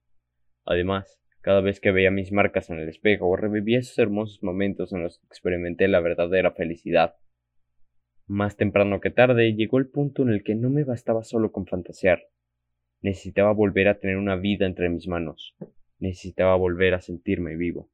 Además, 0.65 1.21
cada 1.43 1.61
vez 1.61 1.79
que 1.79 1.93
veía 1.93 2.11
mis 2.11 2.33
marcas 2.33 2.71
en 2.71 2.79
el 2.79 2.89
espejo, 2.89 3.37
revivía 3.37 3.81
esos 3.81 3.99
hermosos 3.99 4.43
momentos 4.43 4.95
en 4.95 5.03
los 5.03 5.19
que 5.19 5.27
experimenté 5.27 5.89
la 5.89 6.01
verdadera 6.01 6.53
felicidad. 6.53 7.17
Más 8.27 8.57
temprano 8.57 9.01
que 9.01 9.11
tarde 9.11 9.55
llegó 9.55 9.77
el 9.77 9.89
punto 9.89 10.23
en 10.23 10.31
el 10.31 10.43
que 10.43 10.55
no 10.55 10.71
me 10.71 10.85
bastaba 10.85 11.23
solo 11.23 11.53
con 11.53 11.67
fantasear. 11.67 12.23
Necesitaba 13.03 13.53
volver 13.53 13.89
a 13.89 13.99
tener 13.99 14.17
una 14.17 14.37
vida 14.37 14.65
entre 14.65 14.89
mis 14.89 15.07
manos. 15.07 15.55
Necesitaba 15.99 16.57
volver 16.57 16.95
a 16.95 17.03
sentirme 17.03 17.57
vivo. 17.57 17.91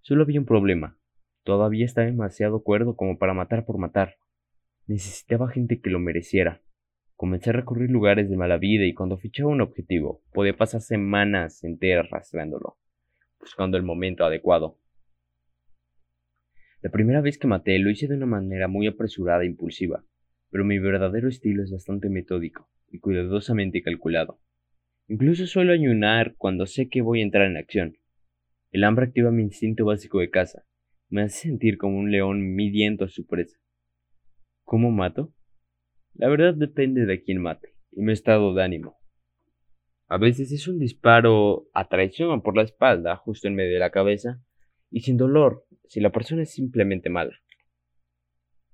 Solo 0.00 0.22
había 0.22 0.40
un 0.40 0.46
problema. 0.46 0.96
Todavía 1.44 1.84
estaba 1.84 2.06
demasiado 2.06 2.62
cuerdo 2.62 2.96
como 2.96 3.18
para 3.18 3.34
matar 3.34 3.64
por 3.64 3.78
matar. 3.78 4.16
Necesitaba 4.86 5.48
gente 5.48 5.80
que 5.80 5.90
lo 5.90 5.98
mereciera. 5.98 6.62
Comencé 7.16 7.50
a 7.50 7.54
recorrer 7.54 7.90
lugares 7.90 8.30
de 8.30 8.36
mala 8.36 8.58
vida 8.58 8.84
y 8.84 8.94
cuando 8.94 9.18
fichaba 9.18 9.50
un 9.50 9.60
objetivo, 9.60 10.22
podía 10.32 10.56
pasar 10.56 10.80
semanas 10.80 11.64
enteras 11.64 12.08
rastreándolo, 12.10 12.76
buscando 13.40 13.76
el 13.76 13.82
momento 13.82 14.24
adecuado. 14.24 14.78
La 16.80 16.90
primera 16.90 17.20
vez 17.20 17.38
que 17.38 17.48
maté 17.48 17.76
lo 17.80 17.90
hice 17.90 18.06
de 18.06 18.14
una 18.14 18.26
manera 18.26 18.68
muy 18.68 18.86
apresurada 18.86 19.42
e 19.42 19.46
impulsiva, 19.46 20.04
pero 20.50 20.64
mi 20.64 20.78
verdadero 20.78 21.28
estilo 21.28 21.64
es 21.64 21.72
bastante 21.72 22.08
metódico 22.08 22.68
y 22.88 23.00
cuidadosamente 23.00 23.82
calculado. 23.82 24.38
Incluso 25.08 25.46
suelo 25.46 25.72
ayunar 25.72 26.36
cuando 26.36 26.66
sé 26.66 26.88
que 26.88 27.02
voy 27.02 27.20
a 27.20 27.24
entrar 27.24 27.46
en 27.46 27.56
acción, 27.56 27.96
el 28.70 28.84
hambre 28.84 29.06
activa 29.06 29.30
mi 29.30 29.42
instinto 29.42 29.86
básico 29.86 30.20
de 30.20 30.30
caza. 30.30 30.64
Me 31.08 31.22
hace 31.22 31.48
sentir 31.48 31.78
como 31.78 31.98
un 31.98 32.10
león 32.10 32.54
midiendo 32.54 33.06
a 33.06 33.08
su 33.08 33.26
presa. 33.26 33.58
¿Cómo 34.64 34.90
mato? 34.90 35.32
La 36.14 36.28
verdad 36.28 36.54
depende 36.54 37.06
de 37.06 37.22
quién 37.22 37.40
mate 37.40 37.74
y 37.92 38.02
mi 38.02 38.12
estado 38.12 38.52
de 38.52 38.62
ánimo. 38.62 38.98
A 40.08 40.18
veces 40.18 40.52
es 40.52 40.68
un 40.68 40.78
disparo 40.78 41.68
a 41.72 41.88
traición 41.88 42.42
por 42.42 42.56
la 42.56 42.62
espalda, 42.62 43.16
justo 43.16 43.48
en 43.48 43.54
medio 43.54 43.74
de 43.74 43.78
la 43.78 43.90
cabeza, 43.90 44.42
y 44.90 45.00
sin 45.00 45.16
dolor, 45.16 45.66
si 45.86 46.00
la 46.00 46.10
persona 46.10 46.42
es 46.42 46.52
simplemente 46.52 47.10
mala. 47.10 47.36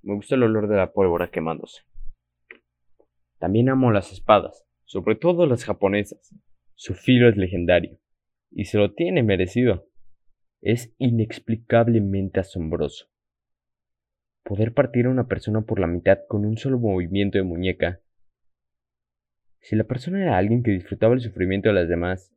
Me 0.03 0.15
gusta 0.15 0.35
el 0.35 0.45
olor 0.45 0.69
de 0.69 0.77
la 0.77 0.93
pólvora 0.93 1.31
quemándose. 1.31 1.83
También 3.39 3.69
amo 3.69 3.91
las 3.91 4.13
espadas, 4.13 4.65
sobre 4.85 5.17
todo 5.17 5.47
las 5.47 5.65
japonesas. 5.65 6.35
Su 6.75 6.95
filo 6.95 7.29
es 7.29 7.37
legendario 7.37 7.99
y 8.55 8.67
se 8.67 8.79
lo 8.79 8.95
tiene 8.95 9.23
merecido. 9.23 9.89
Es 10.63 10.95
inexplicablemente 10.99 12.41
asombroso. 12.41 13.09
Poder 14.45 14.73
partir 14.73 15.07
a 15.07 15.11
una 15.11 15.27
persona 15.27 15.63
por 15.63 15.81
la 15.81 15.87
mitad 15.87 16.21
con 16.29 16.47
un 16.47 16.57
solo 16.57 16.79
movimiento 16.79 17.37
de 17.37 17.45
muñeca. 17.45 18.01
Si 19.61 19.75
la 19.75 19.85
persona 19.85 20.23
era 20.23 20.39
alguien 20.39 20.63
que 20.63 20.71
disfrutaba 20.71 21.15
el 21.15 21.21
sufrimiento 21.21 21.69
de 21.69 21.75
las 21.75 21.89
demás, 21.89 22.33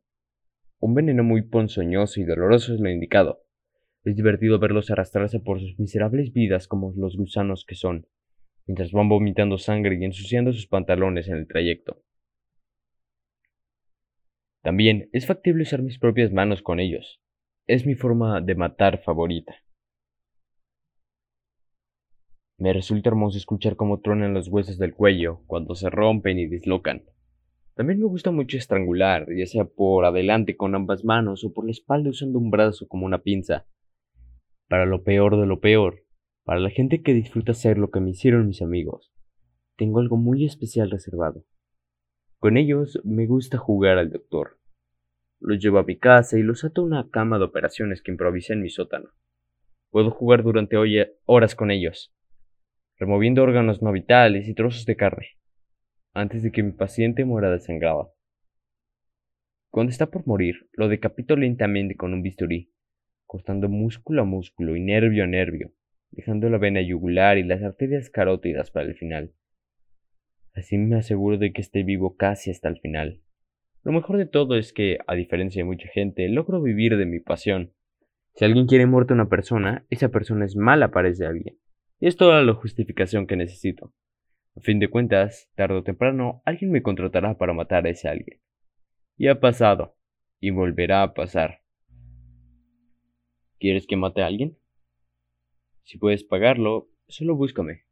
un 0.80 0.94
veneno 0.94 1.22
muy 1.22 1.42
ponzoñoso 1.42 2.20
y 2.20 2.24
doloroso 2.24 2.74
es 2.74 2.80
lo 2.80 2.90
indicado. 2.90 3.44
Es 4.04 4.16
divertido 4.16 4.58
verlos 4.58 4.90
arrastrarse 4.90 5.38
por 5.38 5.60
sus 5.60 5.78
miserables 5.78 6.32
vidas 6.32 6.66
como 6.66 6.92
los 6.96 7.16
gusanos 7.16 7.64
que 7.64 7.74
son, 7.74 8.06
mientras 8.66 8.90
van 8.92 9.08
vomitando 9.08 9.58
sangre 9.58 9.96
y 10.00 10.04
ensuciando 10.04 10.52
sus 10.52 10.66
pantalones 10.66 11.28
en 11.28 11.36
el 11.36 11.46
trayecto. 11.46 12.02
También 14.62 15.08
es 15.12 15.26
factible 15.26 15.62
usar 15.62 15.82
mis 15.82 15.98
propias 15.98 16.32
manos 16.32 16.62
con 16.62 16.80
ellos. 16.80 17.20
Es 17.66 17.86
mi 17.86 17.94
forma 17.94 18.40
de 18.40 18.54
matar 18.54 19.02
favorita. 19.02 19.54
Me 22.58 22.72
resulta 22.72 23.10
hermoso 23.10 23.38
escuchar 23.38 23.76
cómo 23.76 24.00
truenan 24.00 24.34
los 24.34 24.48
huesos 24.48 24.78
del 24.78 24.92
cuello 24.92 25.42
cuando 25.46 25.76
se 25.76 25.90
rompen 25.90 26.38
y 26.38 26.46
dislocan. 26.46 27.04
También 27.74 28.00
me 28.00 28.06
gusta 28.06 28.32
mucho 28.32 28.56
estrangular, 28.56 29.28
ya 29.32 29.46
sea 29.46 29.64
por 29.64 30.04
adelante 30.04 30.56
con 30.56 30.74
ambas 30.74 31.04
manos 31.04 31.44
o 31.44 31.52
por 31.52 31.64
la 31.64 31.70
espalda 31.70 32.10
usando 32.10 32.40
un 32.40 32.50
brazo 32.50 32.88
como 32.88 33.06
una 33.06 33.22
pinza. 33.22 33.68
Para 34.66 34.86
lo 34.86 35.04
peor 35.04 35.38
de 35.38 35.46
lo 35.46 35.60
peor, 35.60 36.04
para 36.42 36.58
la 36.58 36.70
gente 36.70 37.02
que 37.02 37.14
disfruta 37.14 37.52
hacer 37.52 37.78
lo 37.78 37.92
que 37.92 38.00
me 38.00 38.10
hicieron 38.10 38.48
mis 38.48 38.60
amigos, 38.62 39.12
tengo 39.76 40.00
algo 40.00 40.16
muy 40.16 40.44
especial 40.44 40.90
reservado. 40.90 41.44
Con 42.38 42.56
ellos 42.56 43.00
me 43.04 43.26
gusta 43.26 43.58
jugar 43.58 43.98
al 43.98 44.10
doctor. 44.10 44.60
Los 45.40 45.58
llevo 45.58 45.78
a 45.78 45.82
mi 45.82 45.98
casa 45.98 46.38
y 46.38 46.42
los 46.42 46.64
ato 46.64 46.82
a 46.82 46.84
una 46.84 47.10
cama 47.10 47.36
de 47.36 47.44
operaciones 47.44 48.00
que 48.00 48.12
improvisé 48.12 48.52
en 48.52 48.62
mi 48.62 48.70
sótano. 48.70 49.10
Puedo 49.90 50.12
jugar 50.12 50.44
durante 50.44 50.76
horas 51.24 51.56
con 51.56 51.72
ellos, 51.72 52.14
removiendo 52.96 53.42
órganos 53.42 53.82
no 53.82 53.90
vitales 53.90 54.46
y 54.46 54.54
trozos 54.54 54.86
de 54.86 54.94
carne, 54.94 55.36
antes 56.14 56.44
de 56.44 56.52
que 56.52 56.62
mi 56.62 56.70
paciente 56.70 57.24
muera 57.24 57.50
desangrado. 57.50 58.14
Cuando 59.70 59.90
está 59.90 60.06
por 60.06 60.24
morir, 60.24 60.68
lo 60.74 60.86
decapito 60.86 61.34
lentamente 61.34 61.96
con 61.96 62.14
un 62.14 62.22
bisturí, 62.22 62.72
cortando 63.26 63.68
músculo 63.68 64.22
a 64.22 64.24
músculo 64.24 64.76
y 64.76 64.80
nervio 64.80 65.24
a 65.24 65.26
nervio, 65.26 65.72
dejando 66.12 66.48
la 66.50 66.58
vena 66.58 66.82
yugular 66.82 67.36
y 67.36 67.42
las 67.42 67.64
arterias 67.64 68.10
carótidas 68.10 68.70
para 68.70 68.86
el 68.86 68.94
final. 68.94 69.32
Así 70.58 70.76
me 70.76 70.96
aseguro 70.96 71.38
de 71.38 71.52
que 71.52 71.60
esté 71.60 71.84
vivo 71.84 72.16
casi 72.16 72.50
hasta 72.50 72.68
el 72.68 72.80
final. 72.80 73.20
Lo 73.84 73.92
mejor 73.92 74.16
de 74.16 74.26
todo 74.26 74.56
es 74.56 74.72
que, 74.72 74.98
a 75.06 75.14
diferencia 75.14 75.60
de 75.60 75.66
mucha 75.66 75.88
gente, 75.88 76.28
logro 76.28 76.60
vivir 76.60 76.96
de 76.96 77.06
mi 77.06 77.20
pasión. 77.20 77.72
Si 78.34 78.44
alguien 78.44 78.66
quiere 78.66 78.86
muerta 78.86 79.14
a 79.14 79.16
una 79.16 79.28
persona, 79.28 79.86
esa 79.88 80.08
persona 80.08 80.44
es 80.44 80.56
mala 80.56 80.90
para 80.90 81.10
ese 81.10 81.26
alguien. 81.26 81.58
Y 82.00 82.08
es 82.08 82.16
toda 82.16 82.42
la 82.42 82.54
justificación 82.54 83.28
que 83.28 83.36
necesito. 83.36 83.94
A 84.56 84.60
fin 84.60 84.80
de 84.80 84.88
cuentas, 84.88 85.48
tarde 85.54 85.76
o 85.76 85.84
temprano, 85.84 86.42
alguien 86.44 86.72
me 86.72 86.82
contratará 86.82 87.38
para 87.38 87.54
matar 87.54 87.86
a 87.86 87.90
ese 87.90 88.08
alguien. 88.08 88.40
Y 89.16 89.28
ha 89.28 89.38
pasado, 89.38 89.96
y 90.40 90.50
volverá 90.50 91.04
a 91.04 91.14
pasar. 91.14 91.60
¿Quieres 93.60 93.86
que 93.86 93.96
mate 93.96 94.22
a 94.22 94.26
alguien? 94.26 94.58
Si 95.84 95.98
puedes 95.98 96.24
pagarlo, 96.24 96.90
solo 97.06 97.36
búscame. 97.36 97.84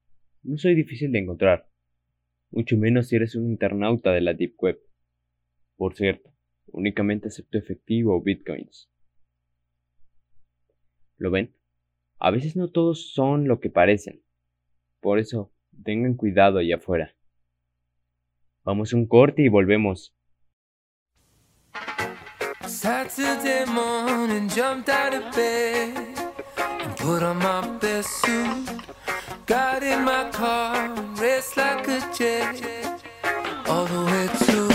No 0.43 0.59
soy 0.59 0.75
difícil 0.75 1.12
de 1.12 1.21
encontrar 1.21 1.69
mucho 2.57 2.79
menos 2.79 3.09
si 3.09 3.17
eres 3.17 3.35
un 3.35 3.51
internauta 3.51 4.13
de 4.13 4.23
la 4.23 4.33
Deep 4.33 4.55
Web. 4.59 4.81
Por 5.77 5.95
cierto, 5.95 6.33
únicamente 6.69 7.29
acepto 7.29 7.59
efectivo 7.59 8.17
o 8.17 8.23
bitcoins. 8.23 8.89
¿Lo 11.19 11.31
ven? 11.31 11.53
A 12.19 12.31
veces 12.31 12.57
no 12.57 12.69
todos 12.69 13.13
son 13.13 13.47
lo 13.47 13.61
que 13.61 13.69
parecen. 13.69 14.23
Por 15.01 15.19
eso, 15.19 15.53
tengan 15.85 16.15
cuidado 16.15 16.59
allá 16.59 16.77
afuera. 16.77 17.15
Vamos 18.65 18.95
a 18.95 18.97
un 18.97 19.07
corte 19.07 19.43
y 19.43 19.49
volvemos. 19.49 20.15
Saturday 22.67 23.67
morning, 23.67 24.49
jumped 24.49 24.89
out 24.89 25.13
of 25.13 25.37
bed 25.37 25.95
and 26.59 26.97
put 26.97 27.23
on 27.23 27.37
my 27.37 28.01
suit. 28.01 28.67
Got 29.47 29.84
in 29.84 30.05
my 30.05 30.28
car, 30.32 30.92
raced 31.20 31.57
like 31.57 31.86
a 31.86 32.01
jet, 32.12 33.01
all 33.68 33.84
the 33.86 34.05
way 34.11 34.28
to 34.47 34.66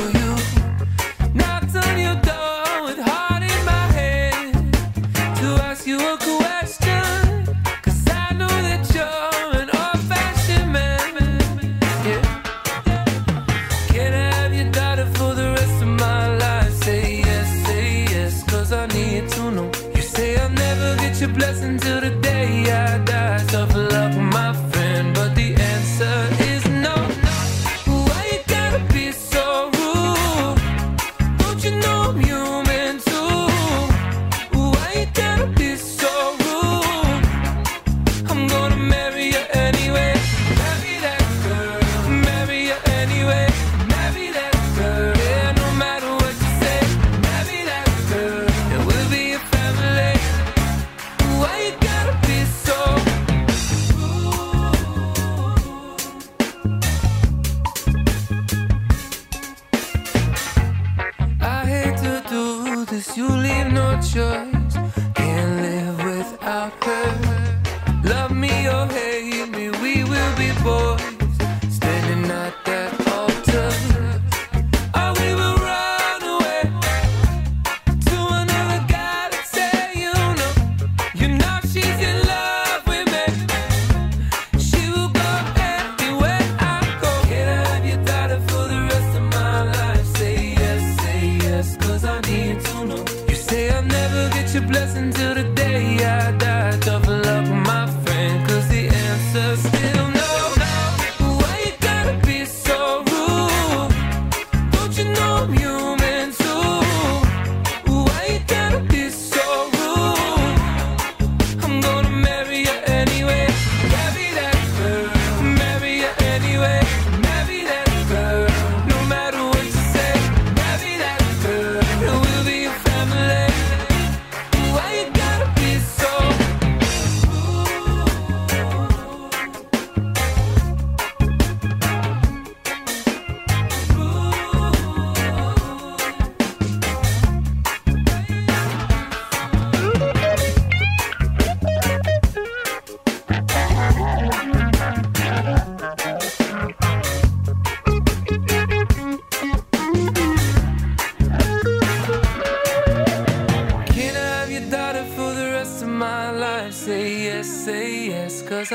this, 62.92 63.16
you 63.16 63.28
leave 63.30 63.72
no 63.72 64.00
choice. 64.02 64.61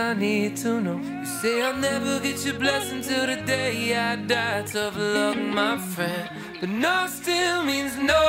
I 0.06 0.14
need 0.14 0.56
to 0.58 0.80
know. 0.80 0.98
You 0.98 1.26
say 1.26 1.60
I'll 1.62 1.74
never 1.74 2.20
get 2.20 2.44
your 2.46 2.54
blessing 2.54 3.02
till 3.02 3.26
the 3.26 3.42
day 3.44 3.96
I 3.96 4.14
die. 4.14 4.62
Tough 4.62 4.96
luck, 4.96 5.36
my 5.36 5.78
friend. 5.78 6.30
But 6.60 6.68
no 6.68 7.08
still 7.08 7.64
means 7.64 7.96
no. 7.98 8.22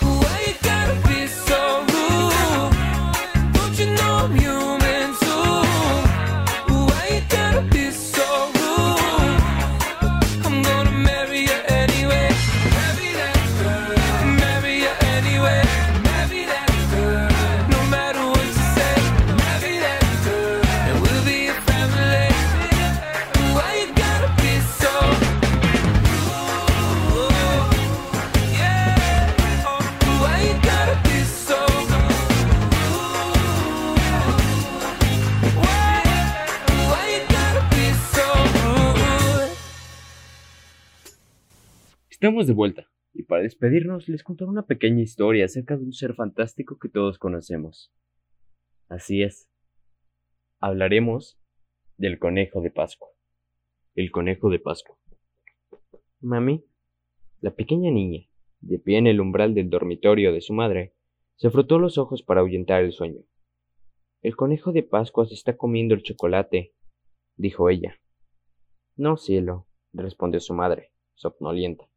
Why 0.00 0.36
you 0.46 0.54
gotta 0.62 0.96
be 1.06 1.26
so 1.26 1.84
rude? 1.92 2.72
Don't 3.52 3.78
you 3.78 3.88
know 3.96 4.14
I'm 4.24 4.34
human 4.36 4.75
Estamos 42.26 42.48
de 42.48 42.54
vuelta, 42.54 42.90
y 43.14 43.22
para 43.22 43.42
despedirnos 43.42 44.08
les 44.08 44.24
contaré 44.24 44.50
una 44.50 44.66
pequeña 44.66 45.00
historia 45.00 45.44
acerca 45.44 45.76
de 45.76 45.84
un 45.84 45.92
ser 45.92 46.12
fantástico 46.12 46.76
que 46.76 46.88
todos 46.88 47.20
conocemos. 47.20 47.94
Así 48.88 49.22
es. 49.22 49.48
Hablaremos 50.58 51.38
del 51.98 52.18
conejo 52.18 52.62
de 52.62 52.72
Pascua. 52.72 53.10
El 53.94 54.10
conejo 54.10 54.50
de 54.50 54.58
Pascua. 54.58 54.98
Mami, 56.18 56.64
la 57.42 57.54
pequeña 57.54 57.92
niña, 57.92 58.26
de 58.58 58.80
pie 58.80 58.98
en 58.98 59.06
el 59.06 59.20
umbral 59.20 59.54
del 59.54 59.70
dormitorio 59.70 60.32
de 60.32 60.40
su 60.40 60.52
madre, 60.52 60.96
se 61.36 61.48
frotó 61.50 61.78
los 61.78 61.96
ojos 61.96 62.24
para 62.24 62.40
ahuyentar 62.40 62.82
el 62.82 62.90
sueño. 62.90 63.22
El 64.22 64.34
conejo 64.34 64.72
de 64.72 64.82
Pascua 64.82 65.26
se 65.26 65.34
está 65.34 65.56
comiendo 65.56 65.94
el 65.94 66.02
chocolate, 66.02 66.74
dijo 67.36 67.70
ella. 67.70 68.00
No, 68.96 69.16
cielo, 69.16 69.68
respondió 69.92 70.40
su 70.40 70.54
madre, 70.54 70.90
somnolienta. 71.14 71.88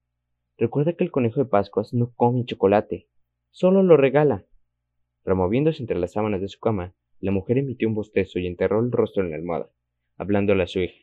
Recuerda 0.59 0.91
que 0.91 1.05
el 1.05 1.11
conejo 1.11 1.39
de 1.39 1.49
Pascuas 1.49 1.93
no 1.93 2.11
come 2.17 2.43
chocolate, 2.43 3.07
solo 3.49 3.81
lo 3.81 3.95
regala. 3.95 4.45
Removiéndose 5.23 5.81
entre 5.81 5.97
las 5.97 6.11
sábanas 6.11 6.41
de 6.41 6.49
su 6.49 6.59
cama, 6.59 6.93
la 7.21 7.31
mujer 7.31 7.59
emitió 7.59 7.87
un 7.87 7.95
bostezo 7.95 8.39
y 8.39 8.47
enterró 8.47 8.81
el 8.81 8.91
rostro 8.91 9.23
en 9.23 9.31
la 9.31 9.37
almohada, 9.37 9.69
hablándole 10.17 10.63
a 10.63 10.67
su 10.67 10.79
hija. 10.79 10.99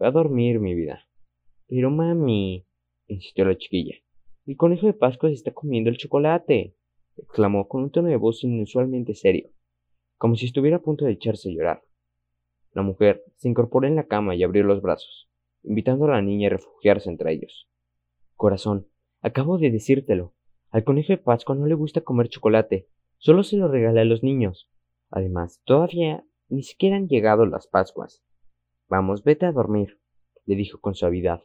Va 0.00 0.08
a 0.08 0.10
dormir, 0.10 0.60
mi 0.60 0.74
vida. 0.74 1.08
Pero 1.66 1.90
mami, 1.90 2.66
insistió 3.06 3.46
la 3.46 3.56
chiquilla, 3.56 3.94
el 4.46 4.58
conejo 4.58 4.86
de 4.86 4.92
Pascua 4.92 5.30
se 5.30 5.36
está 5.36 5.52
comiendo 5.52 5.88
el 5.88 5.96
chocolate, 5.96 6.74
exclamó 7.16 7.68
con 7.68 7.84
un 7.84 7.90
tono 7.90 8.08
de 8.08 8.16
voz 8.16 8.44
inusualmente 8.44 9.14
serio, 9.14 9.48
como 10.18 10.36
si 10.36 10.44
estuviera 10.44 10.76
a 10.76 10.82
punto 10.82 11.06
de 11.06 11.12
echarse 11.12 11.48
a 11.48 11.52
llorar. 11.54 11.82
La 12.72 12.82
mujer 12.82 13.24
se 13.36 13.48
incorporó 13.48 13.86
en 13.86 13.96
la 13.96 14.08
cama 14.08 14.34
y 14.34 14.42
abrió 14.42 14.62
los 14.62 14.82
brazos, 14.82 15.30
invitando 15.62 16.04
a 16.04 16.10
la 16.10 16.22
niña 16.22 16.48
a 16.48 16.50
refugiarse 16.50 17.08
entre 17.08 17.32
ellos. 17.32 17.67
Corazón, 18.38 18.86
acabo 19.20 19.58
de 19.58 19.72
decírtelo. 19.72 20.32
Al 20.70 20.84
conejo 20.84 21.12
de 21.12 21.18
Pascua 21.18 21.56
no 21.56 21.66
le 21.66 21.74
gusta 21.74 22.02
comer 22.02 22.28
chocolate, 22.28 22.88
solo 23.16 23.42
se 23.42 23.56
lo 23.56 23.66
regala 23.66 24.02
a 24.02 24.04
los 24.04 24.22
niños. 24.22 24.70
Además, 25.10 25.60
todavía 25.64 26.24
ni 26.48 26.62
siquiera 26.62 26.94
han 26.94 27.08
llegado 27.08 27.46
las 27.46 27.66
Pascuas. 27.66 28.22
Vamos, 28.88 29.24
vete 29.24 29.44
a 29.44 29.50
dormir, 29.50 29.98
le 30.46 30.54
dijo 30.54 30.80
con 30.80 30.94
suavidad. 30.94 31.42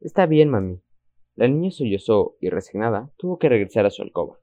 Está 0.00 0.24
bien, 0.24 0.48
mami. 0.48 0.80
La 1.34 1.46
niña 1.46 1.70
sollozó 1.70 2.38
y, 2.40 2.48
resignada, 2.48 3.12
tuvo 3.18 3.38
que 3.38 3.50
regresar 3.50 3.84
a 3.84 3.90
su 3.90 4.00
alcoba. 4.00 4.40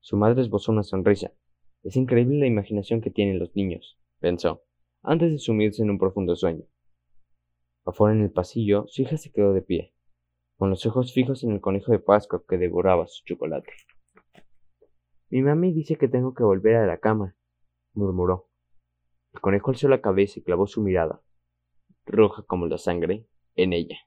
Su 0.00 0.16
madre 0.16 0.40
esbozó 0.40 0.72
una 0.72 0.82
sonrisa. 0.82 1.34
Es 1.82 1.94
increíble 1.94 2.38
la 2.38 2.46
imaginación 2.46 3.02
que 3.02 3.10
tienen 3.10 3.38
los 3.38 3.54
niños, 3.54 3.98
pensó, 4.20 4.62
antes 5.02 5.30
de 5.30 5.38
sumirse 5.38 5.82
en 5.82 5.90
un 5.90 5.98
profundo 5.98 6.36
sueño. 6.36 6.64
Afuera 7.84 8.16
en 8.16 8.22
el 8.22 8.30
pasillo, 8.30 8.86
su 8.88 9.02
hija 9.02 9.18
se 9.18 9.30
quedó 9.30 9.52
de 9.52 9.60
pie, 9.60 9.92
con 10.56 10.70
los 10.70 10.86
ojos 10.86 11.12
fijos 11.12 11.44
en 11.44 11.52
el 11.52 11.60
conejo 11.60 11.92
de 11.92 11.98
Pascua 11.98 12.42
que 12.48 12.56
devoraba 12.56 13.06
su 13.06 13.24
chocolate. 13.24 13.72
Mi 15.28 15.42
mami 15.42 15.72
dice 15.72 15.96
que 15.96 16.08
tengo 16.08 16.34
que 16.34 16.44
volver 16.44 16.76
a 16.76 16.86
la 16.86 16.98
cama, 16.98 17.36
murmuró. 17.92 18.48
El 19.34 19.40
conejo 19.40 19.70
alzó 19.70 19.88
la 19.88 20.00
cabeza 20.00 20.38
y 20.38 20.42
clavó 20.42 20.66
su 20.66 20.82
mirada, 20.82 21.20
roja 22.06 22.42
como 22.42 22.66
la 22.66 22.78
sangre, 22.78 23.26
en 23.54 23.72
ella. 23.72 23.98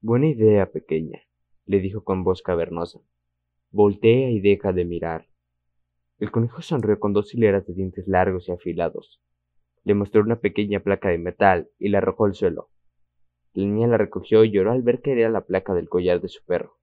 Buena 0.00 0.26
idea, 0.26 0.70
pequeña, 0.70 1.22
le 1.64 1.80
dijo 1.80 2.04
con 2.04 2.24
voz 2.24 2.42
cavernosa. 2.42 3.00
Voltea 3.70 4.30
y 4.30 4.40
deja 4.40 4.72
de 4.72 4.84
mirar. 4.84 5.28
El 6.18 6.30
conejo 6.30 6.62
sonrió 6.62 7.00
con 7.00 7.12
dos 7.12 7.34
hileras 7.34 7.66
de 7.66 7.74
dientes 7.74 8.06
largos 8.06 8.48
y 8.48 8.52
afilados. 8.52 9.22
Le 9.82 9.94
mostró 9.94 10.22
una 10.22 10.40
pequeña 10.40 10.80
placa 10.80 11.08
de 11.08 11.18
metal 11.18 11.70
y 11.78 11.88
la 11.88 11.98
arrojó 11.98 12.26
al 12.26 12.34
suelo. 12.34 12.68
La 13.54 13.64
niña 13.64 13.86
la 13.86 13.98
recogió 13.98 14.44
y 14.44 14.50
lloró 14.50 14.72
al 14.72 14.82
ver 14.82 15.00
que 15.00 15.12
era 15.12 15.30
la 15.30 15.46
placa 15.46 15.74
del 15.74 15.88
collar 15.88 16.20
de 16.20 16.28
su 16.28 16.44
perro. 16.44 16.78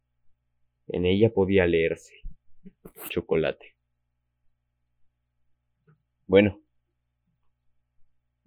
En 0.88 1.06
ella 1.06 1.32
podía 1.34 1.68
leerse 1.68 2.22
chocolate. 3.10 3.76
Bueno, 6.28 6.62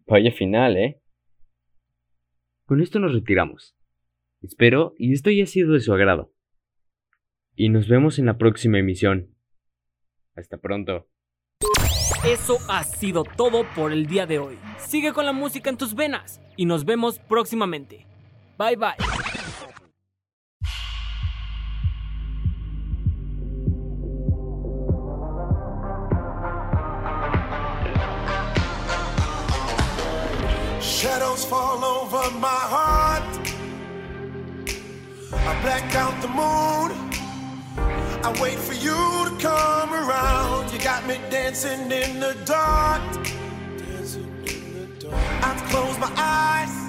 vaya 0.06 0.32
final, 0.32 0.76
¿eh? 0.76 1.00
Con 2.66 2.80
esto 2.80 2.98
nos 2.98 3.12
retiramos. 3.12 3.76
Espero 4.40 4.94
y 4.98 5.12
esto 5.12 5.30
haya 5.30 5.46
sido 5.46 5.72
de 5.72 5.80
su 5.80 5.92
agrado. 5.92 6.32
Y 7.54 7.68
nos 7.68 7.88
vemos 7.88 8.18
en 8.18 8.26
la 8.26 8.38
próxima 8.38 8.78
emisión. 8.78 9.34
Hasta 10.34 10.56
pronto. 10.56 11.08
Eso 12.26 12.56
ha 12.68 12.84
sido 12.84 13.24
todo 13.24 13.64
por 13.74 13.92
el 13.92 14.06
día 14.06 14.26
de 14.26 14.38
hoy. 14.38 14.58
Sigue 14.78 15.12
con 15.12 15.26
la 15.26 15.32
música 15.32 15.68
en 15.70 15.76
tus 15.76 15.94
venas 15.94 16.40
y 16.56 16.64
nos 16.64 16.84
vemos 16.84 17.18
próximamente. 17.18 18.06
Bye 18.56 18.76
bye. 18.76 18.96
Shadows 30.80 31.44
fall 31.44 31.84
over 31.84 32.30
my 32.38 32.48
heart. 32.48 33.22
I 35.32 35.60
black 35.62 35.94
out 35.96 36.20
the 36.22 36.28
moon. 36.28 37.04
I 38.24 38.30
wait 38.40 38.58
for 38.58 38.72
you 38.72 38.94
to 39.28 39.36
come 39.38 39.92
around. 39.92 40.72
You 40.72 40.78
got 40.78 41.06
me 41.06 41.18
dancing 41.28 41.90
in 41.92 42.20
the 42.20 42.34
dark. 42.46 43.02
I 45.42 45.54
close 45.70 45.98
my 45.98 46.10
eyes, 46.16 46.83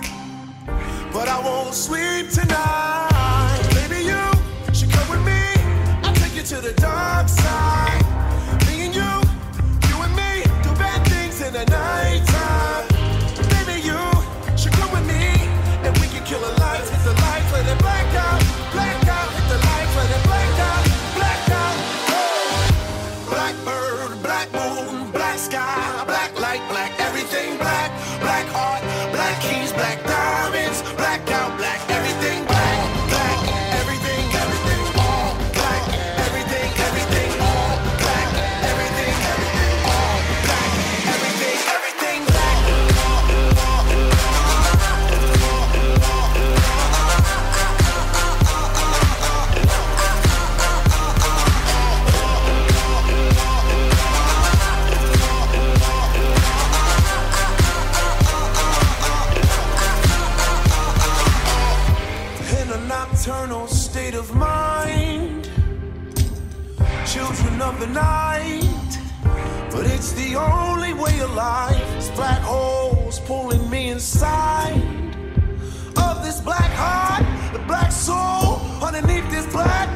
but 1.15 1.29
I 1.29 1.39
won't 1.39 1.73
sleep 1.73 2.29
tonight. 2.29 3.61
Baby, 3.73 4.03
you 4.11 4.23
should 4.73 4.91
come 4.91 5.07
with 5.09 5.23
me. 5.25 5.43
I'll 6.03 6.13
take 6.13 6.35
you 6.35 6.43
to 6.43 6.59
the 6.59 6.73
dark 6.73 7.29
side. 7.29 8.03
Me 8.67 8.85
and 8.85 8.93
you, 8.93 9.13
you 9.87 9.95
and 10.03 10.13
me, 10.13 10.43
do 10.61 10.71
bad 10.75 11.07
things 11.07 11.39
in 11.39 11.53
the 11.53 11.59
nighttime. 11.59 11.94
The 70.35 70.41
only 70.41 70.91
way. 70.93 71.05
It's 71.97 72.09
black 72.09 72.41
holes 72.41 73.19
pulling 73.21 73.69
me 73.69 73.89
inside 73.89 74.75
of 75.97 76.23
this 76.23 76.41
black 76.41 76.71
heart, 76.71 77.25
the 77.53 77.59
black 77.59 77.91
soul 77.91 78.59
underneath 78.83 79.29
this 79.31 79.45
black, 79.53 79.87